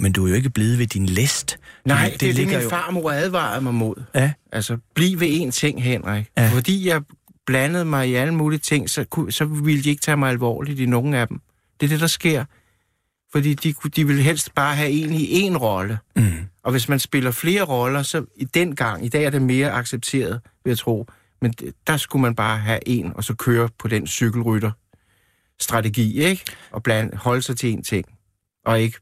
[0.00, 1.58] men du er jo ikke blevet ved din list.
[1.84, 4.04] Nej, det, det, det ligger min jo- farmor advarede mig mod.
[4.14, 6.26] Ja, Altså, bliv ved én ting, Henrik.
[6.36, 6.42] Ja.
[6.42, 6.50] Ja.
[6.52, 7.02] Fordi jeg
[7.46, 10.80] blandede mig i alle mulige ting, så, kunne, så ville de ikke tage mig alvorligt
[10.80, 11.40] i nogen af dem.
[11.80, 12.44] Det er det, der sker.
[13.32, 15.98] Fordi de, kunne- de vil helst bare have en i én rolle.
[16.16, 16.32] mm.
[16.62, 19.70] Og hvis man spiller flere roller, så i den gang, i dag er det mere
[19.72, 21.06] accepteret, vil jeg tro.
[21.42, 21.52] Men
[21.86, 24.70] der skulle man bare have en, og så køre på den cykelrytter
[25.60, 26.44] strategi, ikke?
[26.70, 28.04] Og bland, holde sig til én ting.
[28.66, 28.98] Og ikke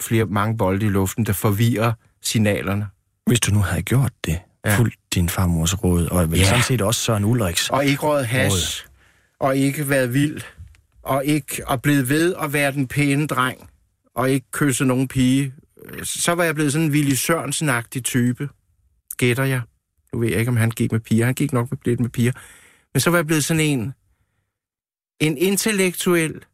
[0.00, 2.86] flere mange bolde i luften, der forvirrer signalerne.
[3.26, 4.76] hvis du nu havde gjort det, ja.
[4.78, 6.44] Fuldt din farmors råd, og vel Ja.
[6.44, 7.70] sådan set også Søren Ulriks.
[7.70, 8.86] Og ikke røget has,
[9.40, 10.40] og ikke været vild,
[11.02, 13.70] og ikke og blevet ved at være den pæne dreng,
[14.14, 15.54] og ikke kysse nogen pige.
[16.02, 18.48] Så var jeg blevet sådan en Willy Sørensen-agtig type,
[19.16, 19.60] gætter jeg.
[20.14, 21.24] Nu ved jeg ikke, om han gik med piger.
[21.24, 22.32] Han gik nok med, lidt med piger.
[22.94, 23.92] Men så var jeg blevet sådan en,
[25.20, 26.44] en intellektuel,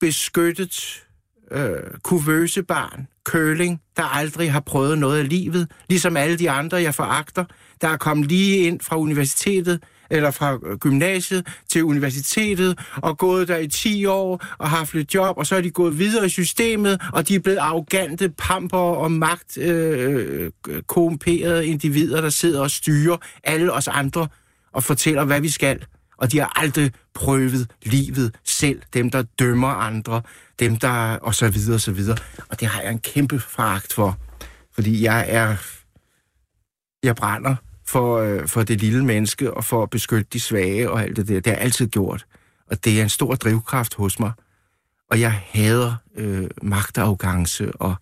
[0.00, 1.04] beskyttet,
[1.50, 6.76] øh, kuvøse barn, køling, der aldrig har prøvet noget af livet, ligesom alle de andre,
[6.76, 7.44] jeg foragter,
[7.80, 9.82] der er kommet lige ind fra universitetet,
[10.12, 15.14] eller fra øh, gymnasiet til universitetet, og gået der i 10 år, og haft lidt
[15.14, 18.78] job, og så er de gået videre i systemet, og de er blevet arrogante pamper
[18.78, 24.28] og magt øh, øh, korrumperede individer, der sidder og styrer alle os andre,
[24.72, 25.84] og fortæller, hvad vi skal.
[26.18, 28.82] Og de har aldrig prøvet livet selv.
[28.94, 30.22] Dem, der dømmer andre.
[30.60, 31.16] Dem, der...
[31.16, 32.16] Og så videre, og så videre.
[32.48, 34.18] Og det har jeg en kæmpe fragt for.
[34.74, 35.56] Fordi jeg er...
[37.02, 37.56] Jeg brænder
[37.86, 41.28] for, øh, for det lille menneske, og for at beskytte de svage og alt det
[41.28, 41.34] der.
[41.34, 42.26] Det har jeg altid gjort.
[42.70, 44.32] Og det er en stor drivkraft hos mig.
[45.10, 47.94] Og jeg hader øh, magtarrogance og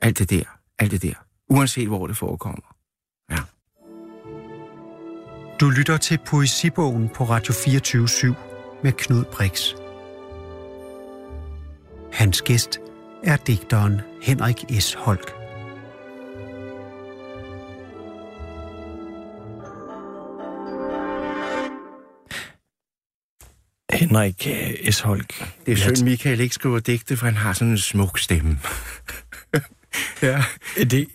[0.00, 0.42] alt det der.
[0.78, 1.14] Alt det der.
[1.48, 2.74] Uanset hvor det forekommer.
[3.30, 3.38] Ja.
[5.60, 8.34] Du lytter til Poesibogen på Radio 24 7
[8.82, 9.74] med Knud Brix.
[12.12, 12.80] Hans gæst
[13.22, 14.94] er digteren Henrik S.
[14.94, 15.37] Holk.
[23.98, 25.00] Henrik øh, S.
[25.00, 25.44] Holk.
[25.66, 28.58] Det er synd, Michael ikke skriver digte, for han har sådan en smuk stemme.
[30.22, 30.44] ja.
[30.76, 31.08] Det,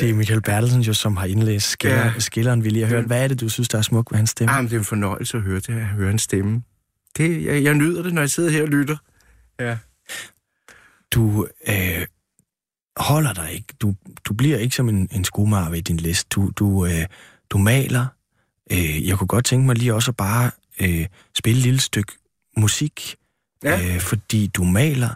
[0.00, 2.18] det er Michael Bertelsen jo, som har indlæst skiller, ja.
[2.18, 3.04] Skilleren, vi lige har hørt.
[3.04, 4.52] Hvad er det, du synes, der er smukt ved hans stemme?
[4.52, 6.62] Ah, men det er en fornøjelse at høre det, at høre en stemme.
[7.16, 8.96] Det, jeg, jeg nyder det, når jeg sidder her og lytter.
[9.60, 9.76] Ja.
[11.10, 12.06] Du øh,
[12.96, 13.66] holder dig ikke.
[13.80, 16.28] Du, du bliver ikke som en, en skumager ved din liste.
[16.30, 17.06] Du, du, øh,
[17.50, 18.06] du maler.
[18.72, 22.12] Øh, jeg kunne godt tænke mig lige også at bare øh, spille et lille stykke
[22.56, 23.16] musik.
[23.64, 23.94] Ja.
[23.94, 25.08] Øh, fordi du maler,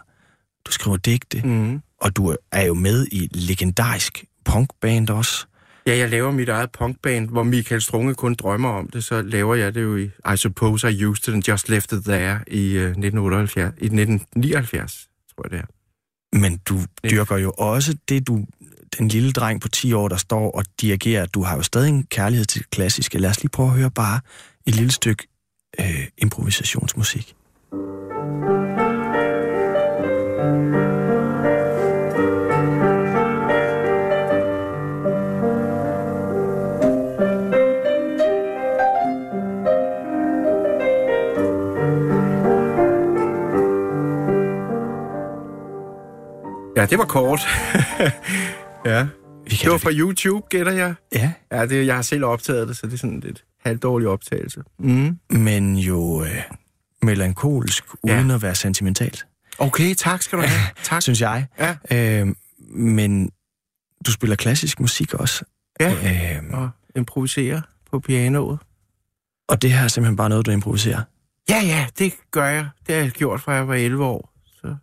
[0.65, 1.81] du skriver digte, Mm.
[1.97, 5.45] og du er jo med i legendarisk punkband også.
[5.87, 9.55] Ja, jeg laver mit eget punkband, hvor Michael Strunge kun drømmer om det, så laver
[9.55, 12.77] jeg det jo i I Suppose I Used It and Just Left It There i
[12.77, 16.37] uh, 1978, i 1979, tror jeg det er.
[16.39, 16.79] Men du
[17.11, 18.45] dyrker jo også det, du
[18.97, 21.25] den lille dreng på 10 år, der står og dirigerer.
[21.25, 23.17] Du har jo stadig en kærlighed til det klassiske.
[23.19, 24.19] Lad os lige prøve at høre bare
[24.65, 25.27] et lille stykke
[25.79, 27.35] øh, improvisationsmusik.
[46.81, 47.39] Ja, det var kort.
[48.85, 49.07] ja.
[49.43, 50.93] Vi Det var fra YouTube, gætter jeg.
[51.15, 54.63] Ja, Ja, det, jeg har selv optaget det, så det er sådan lidt halvdårlig optagelse.
[54.79, 55.19] Mm.
[55.29, 56.41] men jo øh,
[57.01, 58.17] melankolsk, Ja.
[58.19, 59.27] uden at være sentimentalt,
[59.59, 60.67] Okay, tak skal du have.
[60.83, 61.01] Tak.
[61.01, 61.47] synes jeg.
[61.59, 61.77] Ja,
[62.21, 62.27] Øh,
[62.69, 63.31] men
[64.05, 65.45] du spiller klassisk musik også.
[65.79, 66.37] ja.
[66.37, 68.59] Øh, Og improvisere på pianoet.
[69.47, 71.01] og det her er simpelthen bare noget, du improviserer.
[71.49, 72.69] Ja, ja, det gør jeg.
[72.87, 74.33] Det har jeg gjort, fra jeg var 11 år.
[74.45, 74.75] Så.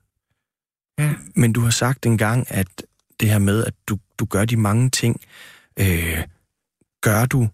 [1.37, 2.83] Men du har sagt engang, at
[3.21, 5.21] det her med, at du, du gør de mange ting,
[5.81, 6.19] øh,
[7.01, 7.49] gør du,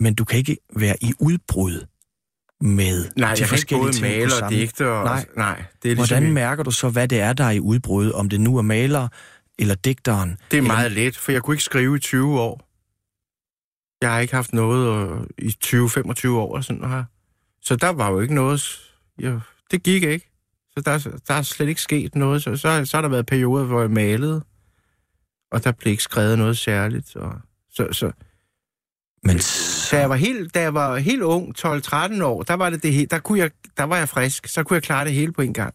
[0.00, 1.86] men du kan ikke være i udbrud
[2.60, 4.88] med Nej, de jeg kan ikke forskellige både male og digte.
[4.90, 5.24] Og, Nej.
[5.36, 6.16] nej, det er ligesom...
[6.18, 8.10] Hvordan mærker du så, hvad det er, der er i udbrud?
[8.12, 9.08] Om det nu er maler
[9.58, 10.30] eller digteren?
[10.30, 12.66] Det er eller- meget let, for jeg kunne ikke skrive i 20 år.
[14.02, 17.04] Jeg har ikke haft noget øh, i 20-25 år og sådan her.
[17.62, 18.80] Så der var jo ikke noget...
[19.22, 19.40] Jo,
[19.70, 20.26] det gik ikke.
[20.70, 22.42] Så der, der er slet ikke sket noget.
[22.42, 24.44] Så, så, så har der været perioder, hvor jeg malede,
[25.52, 27.16] og der blev ikke skrevet noget særligt.
[27.16, 27.32] Og,
[27.70, 28.12] så, så,
[29.24, 29.40] Men
[29.90, 32.92] da jeg var helt, da jeg var helt ung, 12-13 år, der var det det
[32.92, 34.46] hele, der, kunne jeg, der var jeg frisk.
[34.48, 35.74] Så kunne jeg klare det hele på en gang.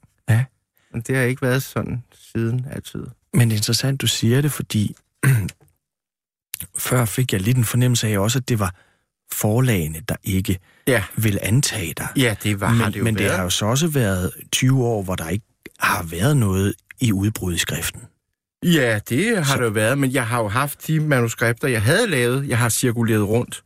[0.94, 3.06] Men det har ikke været sådan siden altid.
[3.34, 4.96] Men det er interessant, du siger det, fordi
[6.78, 8.76] før fik jeg lidt en fornemmelse af også, at det var
[9.34, 12.08] forlagene, der ikke Ja, ville antage dig.
[12.16, 13.30] ja det var, har men det jo men været.
[13.30, 15.46] det har jo så også været 20 år, hvor der ikke
[15.80, 18.02] har været noget i udbrud i skriften.
[18.74, 21.82] Ja, det har Så- det jo været, men jeg har jo haft de manuskripter, jeg
[21.82, 23.64] havde lavet, jeg har cirkuleret rundt.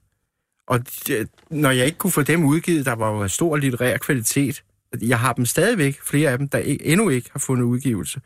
[0.67, 4.63] Og det, når jeg ikke kunne få dem udgivet, der var jo stor litterær kvalitet,
[5.01, 8.21] jeg har dem stadigvæk, flere af dem, der ikke, endnu ikke har fundet udgivelse.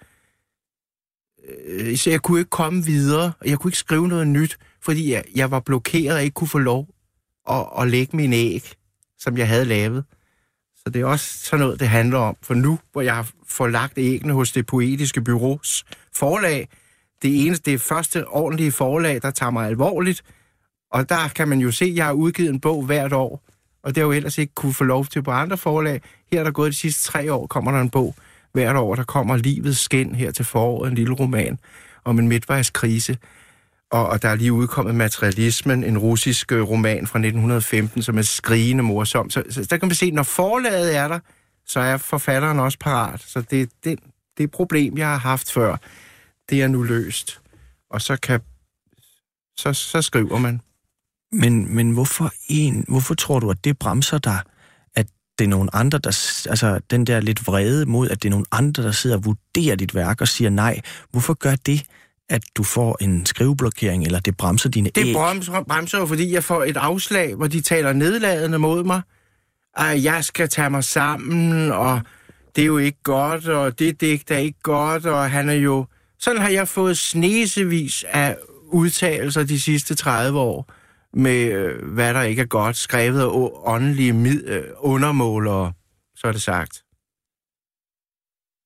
[1.68, 5.12] Øh, Så jeg kunne ikke komme videre, og jeg kunne ikke skrive noget nyt, fordi
[5.12, 6.88] jeg, jeg var blokeret og ikke kunne få lov
[7.50, 8.72] at, at lægge min æg,
[9.20, 10.04] som jeg havde lavet.
[10.86, 12.38] Så det er også sådan noget, det handler om.
[12.42, 16.68] For nu, hvor jeg har fået lagt æggene hos det poetiske byrås forlag,
[17.22, 20.24] det eneste, det første ordentlige forlag, der tager mig alvorligt,
[20.92, 23.44] og der kan man jo se, at jeg har udgivet en bog hvert år,
[23.84, 26.02] og det har jo ellers ikke kunne få lov til på andre forlag.
[26.32, 28.16] Her er der gået de sidste tre år, kommer der en bog
[28.54, 28.96] hvert år.
[28.96, 31.60] Der kommer Livets Skin her til foråret, en lille roman
[32.04, 33.18] om en midtvejskrise.
[33.94, 38.22] Og, og der er lige udkommet Materialismen, en russisk øh, roman fra 1915, som er
[38.22, 39.30] skrigende morsom.
[39.30, 41.20] Så, så der kan man se, når forlaget er der,
[41.66, 43.22] så er forfatteren også parat.
[43.22, 44.00] Så det, det,
[44.38, 45.78] det problem, jeg har haft før,
[46.50, 47.42] det er nu løst.
[47.90, 48.42] Og så kan
[49.58, 50.62] så, så skriver man.
[51.32, 54.40] Men, men hvorfor, en, hvorfor tror du, at det bremser dig,
[54.96, 55.08] at
[55.40, 56.10] det er nogen andre, der...
[56.50, 59.76] Altså, den der lidt vrede mod, at det er nogen andre, der sidder og vurderer
[59.76, 60.82] dit værk og siger nej.
[61.12, 61.86] Hvorfor gør det,
[62.30, 65.16] at du får en skriveblokering, eller det bremser dine Det æg?
[65.16, 69.02] bremser, bremser jo, fordi jeg får et afslag, hvor de taler nedladende mod mig.
[69.78, 72.02] At jeg skal tage mig sammen, og
[72.56, 75.86] det er jo ikke godt, og det digt er ikke godt, og han er jo...
[76.20, 80.74] Sådan har jeg fået snesevis af udtalelser de sidste 30 år
[81.14, 85.74] med, øh, hvad der ikke er godt, skrevet af åndelige mid, øh, undermålere,
[86.16, 86.84] så er det sagt.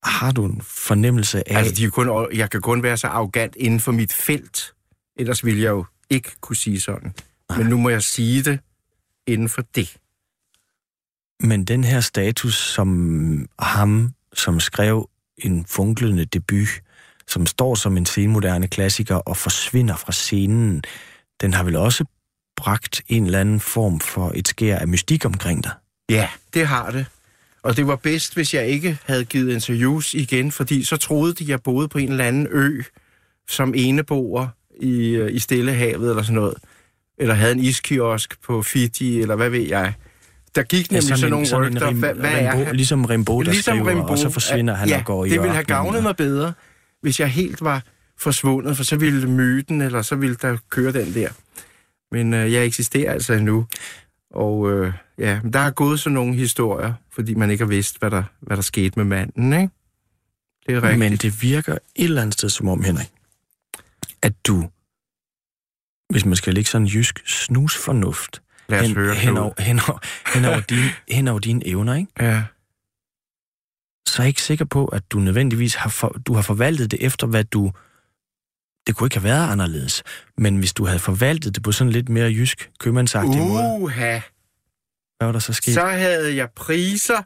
[0.08, 1.58] Har du en fornemmelse af...
[1.58, 4.72] Altså, de er kun, jeg kan kun være så arrogant inden for mit felt.
[5.16, 7.14] Ellers ville jeg jo ikke kunne sige sådan.
[7.56, 8.60] Men nu må jeg sige det
[9.26, 9.96] inden for det.
[11.40, 16.68] Men den her status, som ham, som skrev en funklende debut,
[17.26, 20.82] som står som en senmoderne klassiker og forsvinder fra scenen,
[21.40, 22.04] den har vel også
[22.56, 25.72] bragt en eller anden form for et skær af mystik omkring dig.
[26.10, 27.06] Ja, det har det.
[27.62, 31.44] Og det var bedst, hvis jeg ikke havde givet interviews igen, fordi så troede de,
[31.50, 32.82] jeg boede på en eller anden ø,
[33.48, 34.48] som eneboer
[34.80, 36.54] i, øh, i Stillehavet eller sådan noget.
[37.18, 39.92] Eller havde en iskiosk på Fiji, eller hvad ved jeg.
[40.54, 41.88] Der gik nemlig sådan, nogle en rygter.
[41.88, 42.74] Rim- Hvad, hvad Rimbaud?
[42.74, 45.40] Ligesom Rimbaud, der ligesom skriver, Rimbaud, og så forsvinder han ja, og går i det
[45.40, 46.52] ville have gavnet mig bedre,
[47.02, 47.82] hvis jeg helt var
[48.18, 51.28] forsvundet, for så ville myten, eller så ville der køre den der.
[52.12, 53.66] Men øh, jeg eksisterer altså endnu.
[54.34, 57.98] Og øh, ja, men der er gået sådan nogle historier, fordi man ikke har vidst,
[57.98, 59.74] hvad der, hvad der skete med manden, ikke?
[60.66, 60.98] Det er rigtigt.
[60.98, 63.12] Men det virker et eller andet sted som om, Henrik,
[64.22, 64.68] at du,
[66.10, 69.80] hvis man skal lægge sådan en jysk snusfornuft, Lad os hen, høre hen, over, hen,
[69.88, 69.98] over,
[70.34, 72.12] hen, over dine, hen over dine evner, ikke?
[72.20, 72.42] Ja.
[74.08, 77.04] så er jeg ikke sikker på, at du nødvendigvis har, for, du har forvaltet det
[77.06, 77.72] efter, hvad du...
[78.86, 80.02] Det kunne ikke have været anderledes.
[80.38, 84.20] Men hvis du havde forvaltet det på sådan lidt mere jysk, købmandsagtig måde, Uha!
[85.18, 85.74] Hvad var der så sket?
[85.74, 87.22] Så havde jeg priser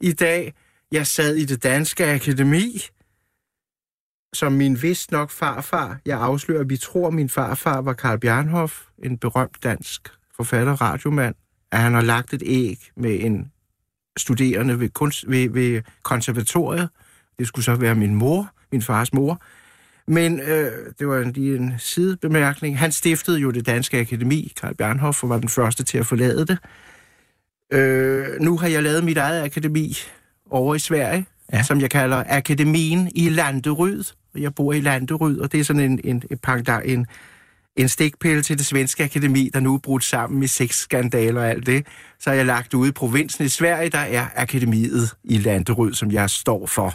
[0.00, 0.54] i dag.
[0.92, 2.80] Jeg sad i det danske akademi,
[4.32, 6.00] som min vist nok farfar.
[6.06, 10.72] Jeg afslører, at vi tror, at min farfar var Karl Bjarnhoff, en berømt dansk forfatter,
[10.72, 11.34] radiomand,
[11.72, 13.52] at han har lagt et æg med en
[14.16, 16.88] studerende ved, kunst, ved, ved konservatoriet.
[17.38, 19.42] Det skulle så være min mor, min fars mor.
[20.06, 22.78] Men øh, det var lige en sidebemærkning.
[22.78, 26.46] Han stiftede jo det danske akademi, Karl Bjarnhoff, og var den første til at forlade
[26.46, 26.58] det.
[27.72, 29.96] Øh, nu har jeg lavet mit eget akademi
[30.50, 31.62] over i Sverige, Ja.
[31.62, 34.02] som jeg kalder Akademien i Landeryd.
[34.34, 37.06] Og jeg bor i Landeryd, og det er sådan en, en, en, en,
[37.76, 41.48] en stikpille til det svenske akademi, der nu er brudt sammen i seks skandaler og
[41.50, 41.86] alt det.
[42.20, 46.10] Så har jeg lagt ude i provinsen i Sverige, der er akademiet i Landeryd, som
[46.10, 46.94] jeg står for.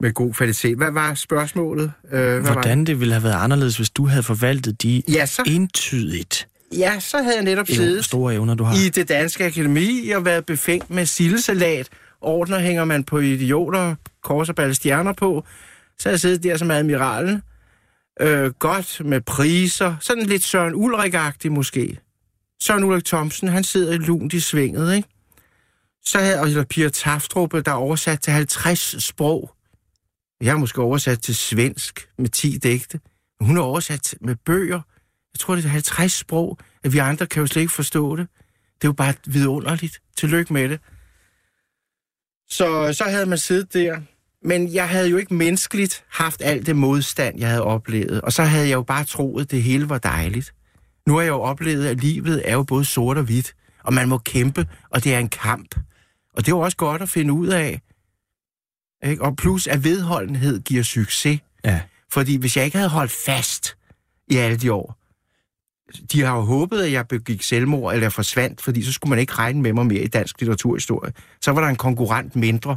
[0.00, 0.76] Med god kvalitet.
[0.76, 1.92] Hvad var spørgsmålet?
[2.12, 5.26] Øh, hvad var Hvordan det ville have været anderledes, hvis du havde forvaltet de Ja,
[5.26, 8.74] så, entydigt ja, så havde jeg netop siddet store evner, du har.
[8.74, 11.88] i det danske akademi og været befængt med sildesalat.
[12.20, 15.44] Ordner hænger man på idioter, kors og stjerner på.
[15.98, 17.42] Så jeg siddet der som admiralen.
[18.20, 19.96] Øh, godt med priser.
[20.00, 21.98] Sådan lidt Søren Ulrik-agtig måske.
[22.62, 25.08] Søren Ulrik Thomsen, han sidder i lunt i svinget, ikke?
[26.04, 29.50] Så havde der Pia Taftrup, der er oversat til 50 sprog.
[30.40, 33.00] Jeg har måske oversat til svensk med 10 digte.
[33.40, 34.80] Hun er oversat med bøger.
[35.34, 38.28] Jeg tror, det er 50 sprog, at vi andre kan jo slet ikke forstå det.
[38.74, 40.00] Det er jo bare vidunderligt.
[40.16, 40.80] Tillykke med det.
[42.48, 44.00] Så, så havde man siddet der
[44.42, 48.20] Men jeg havde jo ikke menneskeligt haft alt det modstand, jeg havde oplevet.
[48.20, 50.54] Og så havde jeg jo bare troet, at det hele var dejligt.
[51.06, 53.54] Nu har jeg jo oplevet, at livet er jo både sort og hvidt.
[53.82, 55.74] Og man må kæmpe, og det er en kamp.
[56.34, 57.80] Og det er jo også godt at finde ud af.
[59.04, 59.22] Ikke?
[59.22, 61.40] Og plus, at vedholdenhed giver succes.
[61.64, 61.80] Ja.
[62.12, 63.76] Fordi hvis jeg ikke havde holdt fast
[64.28, 65.03] i alle de år,
[66.12, 69.32] de har jo håbet, at jeg begik selvmord eller forsvandt, fordi så skulle man ikke
[69.32, 71.12] regne med mig mere i dansk litteraturhistorie.
[71.40, 72.76] Så var der en konkurrent mindre.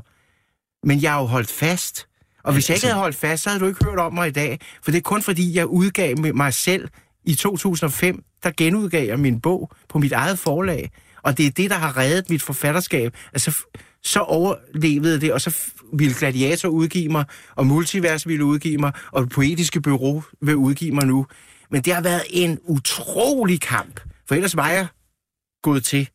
[0.84, 2.08] Men jeg har jo holdt fast.
[2.43, 4.32] Og hvis jeg ikke havde holdt fast, så havde du ikke hørt om mig i
[4.32, 4.60] dag.
[4.84, 6.89] For det er kun fordi, jeg udgav mig selv
[7.26, 10.91] i 2005, der genudgav jeg min bog på mit eget forlag.
[11.24, 13.16] Og det er det, der har reddet mit forfatterskab.
[13.34, 13.66] Altså,
[14.03, 15.58] så overlevede det, og så
[15.93, 20.91] ville Gladiator udgive mig, og Multivers ville udgive mig, og det poetiske bureau vil udgive
[20.91, 21.26] mig nu.
[21.70, 24.88] Men det har været en utrolig kamp, for ellers var jeg
[25.61, 26.09] gået til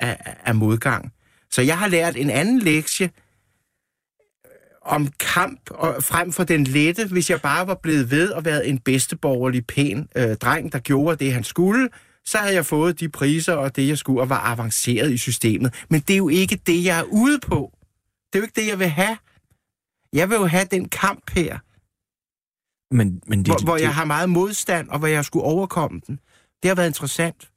[0.00, 1.12] af, af modgang.
[1.50, 3.10] Så jeg har lært en anden lektie
[4.44, 4.50] øh,
[4.82, 8.68] om kamp og frem for den lette, hvis jeg bare var blevet ved og været
[8.68, 11.88] en bedsteborgerlig pæn øh, dreng, der gjorde det, han skulle,
[12.24, 15.74] så havde jeg fået de priser og det, jeg skulle, og var avanceret i systemet.
[15.88, 17.72] Men det er jo ikke det, jeg er ude på.
[18.32, 19.16] Det er jo ikke det, jeg vil have.
[20.12, 21.58] Jeg vil jo have den kamp her,
[22.94, 26.00] men, men det, hvor, hvor det, jeg har meget modstand, og hvor jeg skulle overkomme
[26.06, 26.18] den.
[26.62, 27.48] Det har været interessant.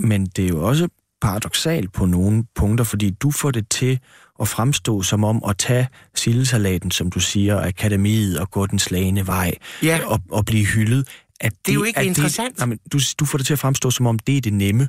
[0.00, 0.88] Men det er jo også
[1.20, 3.98] paradoxalt på nogle punkter, fordi du får det til
[4.40, 9.26] at fremstå som om at tage sildesalaten, som du siger, akademiet og gå den slagende
[9.26, 10.00] vej Ja.
[10.06, 11.08] og, og blive hyldet.
[11.40, 12.58] At Det er jo ikke at interessant.
[12.58, 14.88] nej, men du, du får det til at fremstå som om, det er det nemme.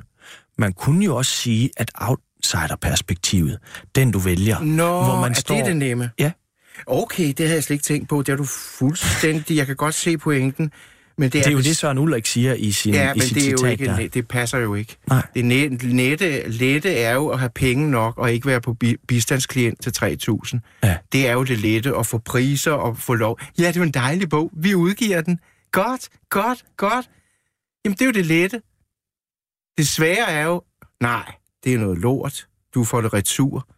[0.58, 3.58] Man kunne jo også sige, at outsider-perspektivet,
[3.94, 5.54] den du vælger, Nå, hvor man er står...
[5.56, 6.10] det det nemme?
[6.18, 6.32] Ja,
[6.86, 8.22] Okay, det havde jeg slet ikke tænkt på.
[8.22, 9.56] Det er du fuldstændig...
[9.56, 10.72] Jeg kan godt se pointen.
[11.18, 13.22] Men det er, det er jo det, Søren Ulrik siger i, sin, Ja, i men
[13.22, 14.08] sit det er jo ikke, der.
[14.08, 14.96] det passer jo ikke.
[15.08, 15.26] Nej.
[15.34, 18.96] Det net, nette, lette er jo at have penge nok og ikke være på bi,
[19.08, 19.92] bistandsklient til
[20.54, 20.58] 3.000.
[20.82, 20.96] Ja.
[21.12, 23.40] Det er jo det lette at få priser og få lov.
[23.58, 24.50] Ja, det er jo en dejlig bog.
[24.56, 25.40] Vi udgiver den.
[25.72, 27.10] Godt, godt, godt.
[27.84, 28.60] Jamen, det er jo det lette.
[29.78, 30.62] Det svære er jo,
[31.00, 31.32] nej,
[31.64, 32.46] det er noget lort.
[32.74, 33.68] Du får det retur.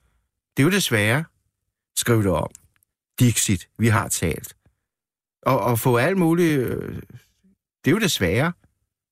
[0.56, 1.24] Det er jo det svære.
[1.96, 2.48] Skriv det om.
[3.20, 4.54] Dixit, vi har talt.
[5.42, 6.60] Og, og få alt muligt...
[6.60, 6.94] Øh,
[7.84, 8.52] det er jo det svære.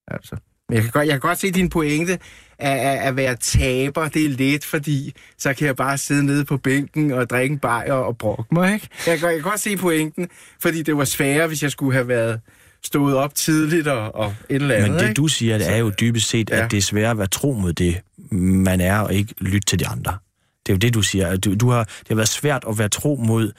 [0.07, 0.35] Altså.
[0.69, 2.13] Men jeg kan godt, jeg kan godt se din pointe
[2.59, 4.07] at, at, at være taber.
[4.07, 7.59] Det er let, fordi så kan jeg bare sidde nede på bænken og drikke en
[7.59, 8.73] bajer og brokke mig.
[8.73, 8.87] Ikke?
[9.07, 10.29] Jeg, kan, jeg kan godt se pointen,
[10.61, 12.41] fordi det var sværere, hvis jeg skulle have været
[12.83, 14.89] stået op tidligt og, og et eller andet.
[14.91, 15.13] Men det ikke?
[15.13, 16.65] du siger, det er jo dybest set, Ja.
[16.65, 18.01] at det er svært at være tro mod det,
[18.31, 20.17] man er, og ikke lytte til de andre.
[20.65, 21.27] Det er jo det, du siger.
[21.27, 23.51] at Du, du har, det har været svært at være tro mod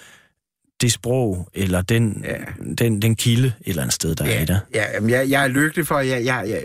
[0.80, 2.36] det sprog, eller den, Ja.
[2.78, 4.60] den, den kilde et eller andet sted, der er i Ja, dig.
[4.74, 4.84] ja
[5.18, 6.62] jeg, jeg er lykkelig for, at jeg, jeg, jeg,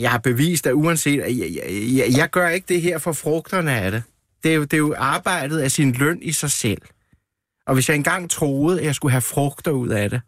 [0.00, 1.20] jeg har bevist, at uanset...
[1.20, 1.64] at Jeg, jeg,
[1.96, 4.02] jeg, jeg gør ikke det her for frugterne af det.
[4.42, 6.82] Det er, jo, det er jo arbejdet af sin løn i sig selv.
[7.66, 10.20] Og hvis jeg engang troede, at jeg skulle have frugter ud af det,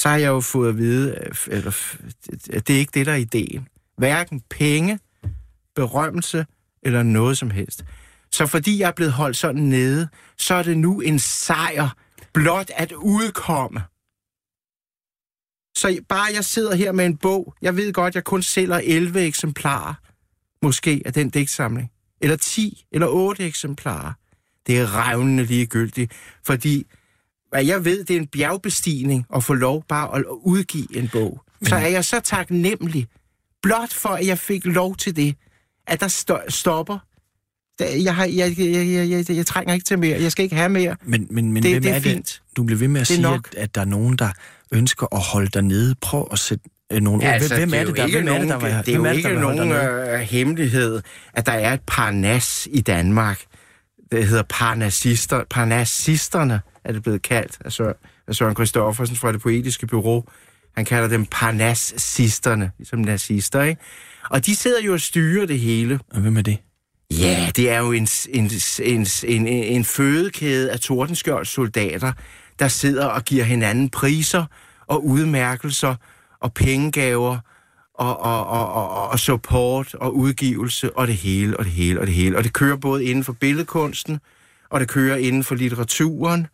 [0.00, 1.72] så har jeg jo fået at vide, eller,
[2.52, 3.68] at det er ikke det, der er ideen.
[3.98, 4.98] Hverken penge,
[5.74, 6.46] berømmelse
[6.82, 7.84] eller noget som helst.
[8.36, 10.08] Så fordi jeg er blevet holdt sådan nede,
[10.38, 11.88] så er det nu en sejr
[12.32, 13.80] blot at udkomme.
[15.76, 19.20] Så bare jeg sidder her med en bog, jeg ved godt, jeg kun sælger 11
[19.20, 19.94] eksemplarer,
[20.62, 21.90] måske, af den digtsamling.
[22.20, 24.12] Eller 10, eller 8 eksemplarer.
[24.66, 26.12] Det er revnende ligegyldigt,
[26.46, 26.86] fordi
[27.48, 31.42] hvad jeg ved, det er en bjergbestigning at få lov bare at udgive en bog.
[31.62, 33.08] Så er jeg så taknemmelig,
[33.62, 35.36] blot for, at jeg fik lov til det,
[35.86, 36.98] at der sto- stopper.
[37.80, 40.20] Jeg, har, jeg, jeg, jeg, jeg, jeg, jeg trænger ikke til mere.
[40.22, 40.96] Jeg skal ikke have mere.
[41.04, 42.26] Men, men, men Det- hvem det er er fint.
[42.26, 42.42] det?
[42.56, 43.48] Du bliver ved med at sige, nok.
[43.56, 44.28] at, at der er nogen, der
[44.72, 45.94] ønsker at holde dig nede.
[46.00, 47.32] Prøv at sætte øh, nogle ord.
[47.32, 48.96] Altså, hvem, hvem er det, der, ikke hvem er det, der, nogen- vil- det er
[48.96, 51.02] jo er det, ikke der dig nogen øh, hemmelighed,
[51.34, 53.40] at der er et parnas i Danmark.
[54.12, 57.94] Det hedder parnasister, parnasisterne, er det blevet kaldt af Søren,
[58.28, 60.24] af Søren Christoffersen fra det poetiske bureau.
[60.76, 63.80] Han kalder dem parnassisterne, ligesom nazister, ikke?
[64.30, 66.00] Og de sidder jo og styrer det hele.
[66.12, 66.58] Og Hvem er det?
[67.10, 68.50] Ja, det er jo en, en,
[68.82, 72.12] en, en, en fødekæde af Tordenskjolds soldater,
[72.58, 74.44] der sidder og giver hinanden priser
[74.86, 75.94] og udmærkelser
[76.40, 77.38] og pengegaver
[77.94, 82.06] og, og, og, og, og support og udgivelse og det hele og det hele og
[82.06, 82.36] det hele.
[82.36, 84.20] Og det kører både inden for billedkunsten,
[84.70, 86.46] og det kører inden for litteraturen,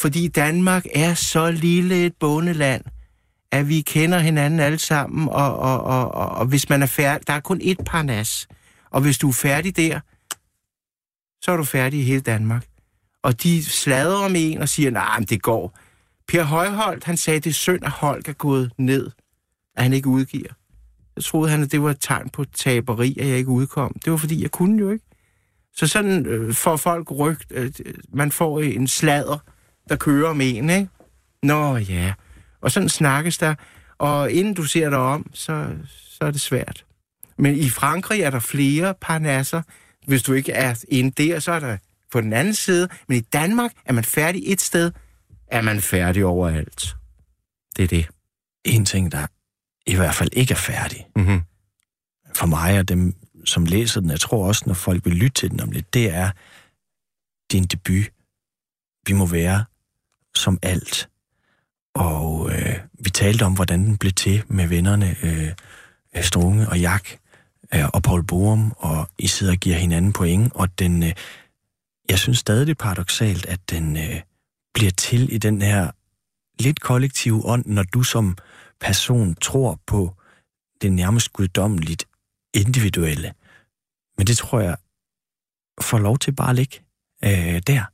[0.00, 2.82] fordi Danmark er så lille et bondeland,
[3.52, 7.26] at vi kender hinanden alle sammen, og, og, og, og, og hvis man er færdig,
[7.26, 8.48] der er kun ét parnas,
[8.90, 10.00] og hvis du er færdig der,
[11.42, 12.66] så er du færdig i hele Danmark.
[13.22, 15.78] Og de sladrer om en og siger, nej, men det går.
[16.28, 19.10] Per Højholdt, han sagde, det er synd, at Holk er gået ned,
[19.76, 20.52] at han ikke udgiver.
[21.16, 23.96] Jeg troede han, at det var et tegn på taberi, at jeg ikke udkom.
[24.04, 25.04] Det var fordi, jeg kunne jo ikke.
[25.74, 27.72] Så sådan øh, får folk rygt, øh,
[28.12, 29.38] man får en sladder,
[29.88, 30.88] der kører om en, ikke?
[31.42, 32.14] Nå ja,
[32.60, 33.54] og sådan snakkes der,
[33.98, 36.84] og inden du ser dig om, så, så er det svært.
[37.40, 39.62] Men i Frankrig er der flere parnasser.
[40.06, 41.76] Hvis du ikke er inde der, så er der
[42.12, 42.88] på den anden side.
[43.08, 44.92] Men i Danmark er man færdig et sted,
[45.46, 46.96] er man færdig overalt.
[47.76, 48.08] Det er det.
[48.64, 49.26] En ting, der
[49.86, 51.40] i hvert fald ikke er færdig, Mm-hmm.
[52.34, 53.14] for mig og dem,
[53.44, 56.14] som læser den, jeg tror også, når folk vil lytte til den om lidt, det
[56.14, 56.30] er
[57.52, 58.10] din debut.
[59.06, 59.64] Vi må være
[60.34, 61.08] som alt.
[61.94, 65.52] Og øh, vi talte om, hvordan den blev til med vennerne øh,
[66.22, 67.08] Strunge og Jak
[67.74, 71.12] øh, og Paul Borum, og I sidder og giver hinanden point, og den, øh,
[72.08, 74.20] jeg synes stadig, det er paradoxalt, at den øh,
[74.74, 75.90] bliver til i den her
[76.60, 78.36] lidt kollektive ånd, når du som
[78.80, 80.14] person tror på
[80.82, 82.04] det nærmest guddommeligt
[82.54, 83.32] individuelle.
[84.18, 84.76] Men det tror jeg
[85.80, 86.76] får lov til bare at ligge
[87.24, 87.84] øh, der.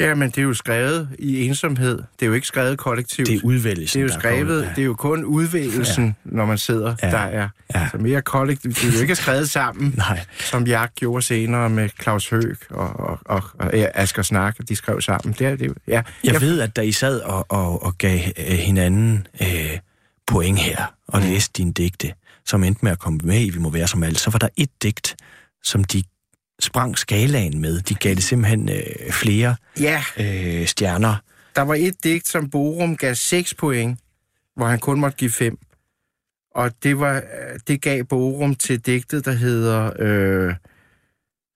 [0.00, 1.96] Ja, men det er jo skrevet i ensomhed.
[1.96, 3.28] Det er jo ikke skrevet kollektivt.
[3.28, 4.72] Det er udvælgelsen, det er jo skrevet, kommet.
[4.76, 6.12] det er jo kun udvælgelsen, ja.
[6.24, 7.06] når man sidder Ja.
[7.06, 7.12] ja.
[7.12, 7.48] der er.
[7.74, 7.80] Ja.
[7.80, 7.88] Ja.
[7.90, 8.76] Så mere kollektivt.
[8.76, 13.00] Det er jo ikke skrevet sammen, Nej, som Jeg gjorde senere med Claus Høg og,
[13.00, 15.34] og, og, og ja, Asger Snak, de skrev sammen.
[15.38, 15.72] Det er det.
[15.88, 16.02] Ja.
[16.24, 19.78] jeg ved, at da I sad og, og, og gav øh, hinanden øh,
[20.26, 21.26] point her, og Mm.
[21.26, 22.12] læste dine digte,
[22.46, 24.48] som endte med at komme med i Vi må være som alt, så var der
[24.56, 25.16] et digt,
[25.62, 26.02] som de
[26.60, 27.80] sprang skalaen med.
[27.80, 31.16] De gav det simpelthen øh, flere ja, øh, stjerner.
[31.56, 33.98] der var et digt, som Borum gav 6 point,
[34.56, 35.58] hvor han kun måtte give 5.
[36.54, 37.22] Og det, var,
[37.68, 39.92] det gav Borum til digtet, der hedder...
[39.98, 40.54] Øh,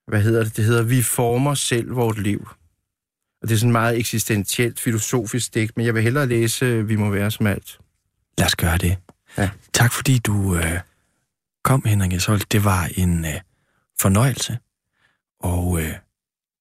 [0.08, 0.56] hvad hedder det?
[0.56, 2.48] Det hedder Vi former selv vort liv.
[3.42, 6.96] Og det er sådan meget eksistentielt, filosofisk digt, men jeg vil hellere læse øh, Vi
[6.96, 7.78] må være som alt.
[8.38, 8.96] Lad os gøre det.
[9.38, 9.50] Ja.
[9.72, 10.80] Tak fordi du øh,
[11.64, 12.52] kom, Henrik Jesholt.
[12.52, 13.40] Det var en øh,
[14.00, 14.58] fornøjelse.
[15.40, 15.94] Og øh,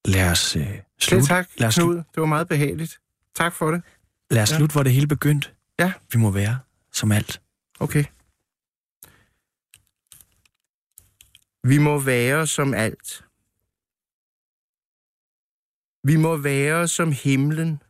[0.05, 1.27] lad os øh, slutte.
[1.27, 1.95] tak, lad os, Knud.
[1.95, 2.99] Det var meget behageligt.
[3.35, 3.81] Tak for det.
[4.31, 4.57] lad os Ja.
[4.57, 5.49] slutte, hvor det hele begyndte.
[5.79, 5.93] Ja.
[6.13, 6.59] Vi må være
[6.91, 7.41] som alt.
[7.79, 8.03] Okay.
[11.63, 13.23] Vi må være som alt.
[16.03, 17.81] Vi må være som himlen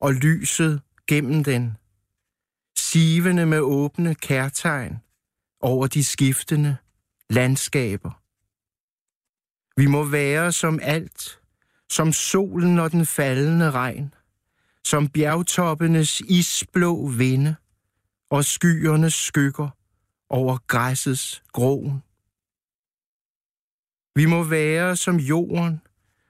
[0.00, 1.76] og lyset gennem den,
[2.76, 4.96] sivende med åbne kærtegn
[5.60, 6.76] over de skiftende
[7.30, 8.22] landskaber.
[9.78, 11.40] Vi må være som alt,
[11.90, 14.14] som solen og den faldende regn,
[14.84, 17.56] som bjergtoppenes isblå vinde
[18.30, 19.68] og skyernes skygger
[20.30, 22.02] over græssets gråen.
[24.14, 25.80] Vi må være som jorden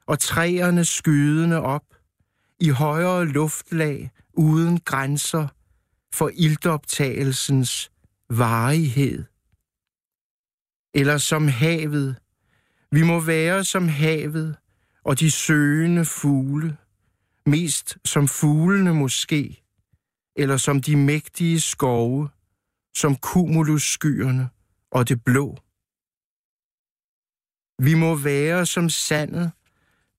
[0.07, 1.85] og træerne skydende op
[2.61, 5.49] i højere luftlag uden grænser
[6.13, 7.91] for ildoptagelsens
[8.31, 9.25] varighed.
[10.95, 12.17] Eller som havet.
[12.91, 14.57] Vi må være som havet
[15.05, 16.77] og de søgende fugle,
[17.47, 19.63] mest som fuglene måske,
[20.37, 22.29] eller som de mægtige skove,
[22.97, 24.49] som cumulusskyerne
[24.91, 25.59] og det blå.
[27.83, 29.53] Vi må være som sandet,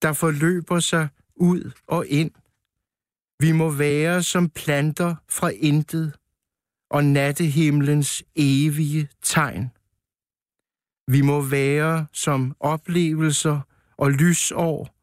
[0.02, 2.30] der forløber sig ud og ind.
[3.38, 6.16] Vi må være som planter fra intet
[6.90, 9.70] og nattehimlens evige tegn.
[11.12, 13.60] Vi må være som oplevelser
[13.96, 14.94] og lysår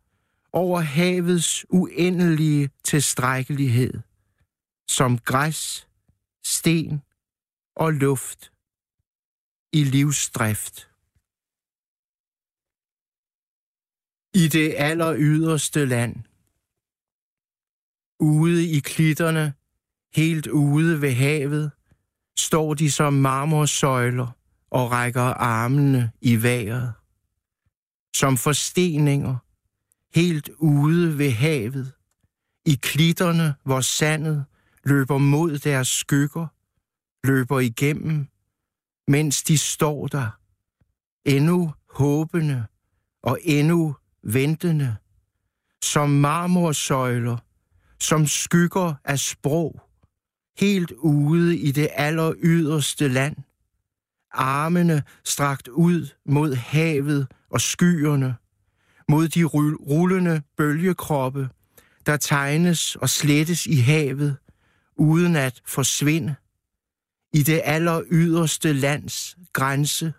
[0.51, 3.93] over havets uendelige tilstrækkelighed
[4.89, 5.87] som græs,
[6.43, 7.01] sten
[7.75, 8.51] og luft
[9.73, 10.89] i livsdrift.
[14.33, 16.15] I det aller yderste land,
[18.19, 19.53] ude i klitterne,
[20.15, 21.71] helt ude ved havet,
[22.37, 24.36] står de som marmorsøjler
[24.71, 26.93] og rækker armene i vejret.
[28.15, 29.35] Som forsteninger,
[30.15, 31.93] helt ude ved havet,
[32.65, 34.45] i klitterne, hvor sandet
[34.83, 36.47] løber mod deres skygger,
[37.27, 38.27] løber igennem,
[39.07, 40.29] mens de står der,
[41.25, 42.65] endnu håbende
[43.23, 44.95] og endnu ventende,
[45.83, 47.37] som marmorsøjler,
[47.99, 49.81] som skygger af sprog,
[50.57, 53.35] helt ude i det aller yderste land,
[54.37, 58.35] armene strakt ud mod havet og skyerne,
[59.09, 61.49] mod de rullende bølgekroppe,
[62.05, 64.37] der tegnes og slettes i havet,
[64.95, 66.35] uden at forsvinde.
[67.33, 70.13] I det aller yderste lands grænse,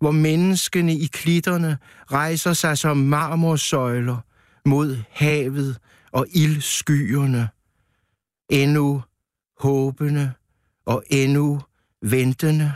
[0.00, 1.78] hvor menneskene i klitterne
[2.12, 4.16] rejser sig som marmorsøjler
[4.64, 5.78] mod havet
[6.12, 7.48] og ildskyerne.
[8.50, 9.02] Endnu
[9.60, 10.32] håbende
[10.86, 11.60] og endnu
[12.02, 12.72] ventende,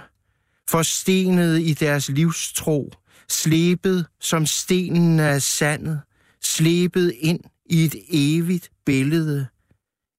[0.72, 2.92] forstenede i deres livstro,
[3.28, 6.00] slebet som stenen af sandet,
[6.42, 9.46] slebet ind i et evigt billede,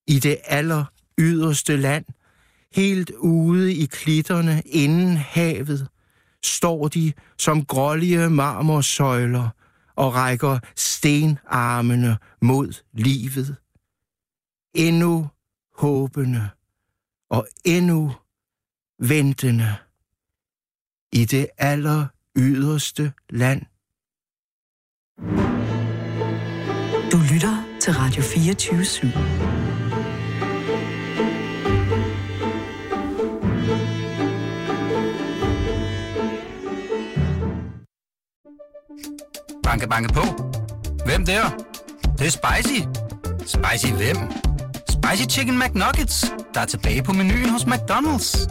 [0.07, 0.85] i det aller
[1.19, 2.05] yderste land,
[2.75, 5.87] helt ude i klitterne inden havet,
[6.43, 9.49] står de som grålige marmorsøjler
[9.95, 13.55] og rækker stenarmene mod livet.
[14.75, 15.29] Endnu
[15.77, 16.49] håbende
[17.29, 18.15] og endnu
[18.99, 19.75] ventende
[21.13, 22.05] i det aller
[22.37, 23.61] yderste land.
[27.11, 29.07] Du lytter til Radio 24 /7.
[39.63, 40.21] Banke, banke på.
[41.05, 41.49] Hvem der?
[41.49, 42.81] Det, det er spicy.
[43.39, 44.17] Spicy hvem?
[44.89, 48.47] Spicy Chicken McNuggets, der er tilbage på menuen hos McDonald's.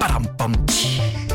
[0.00, 1.27] Badum, bom, tji.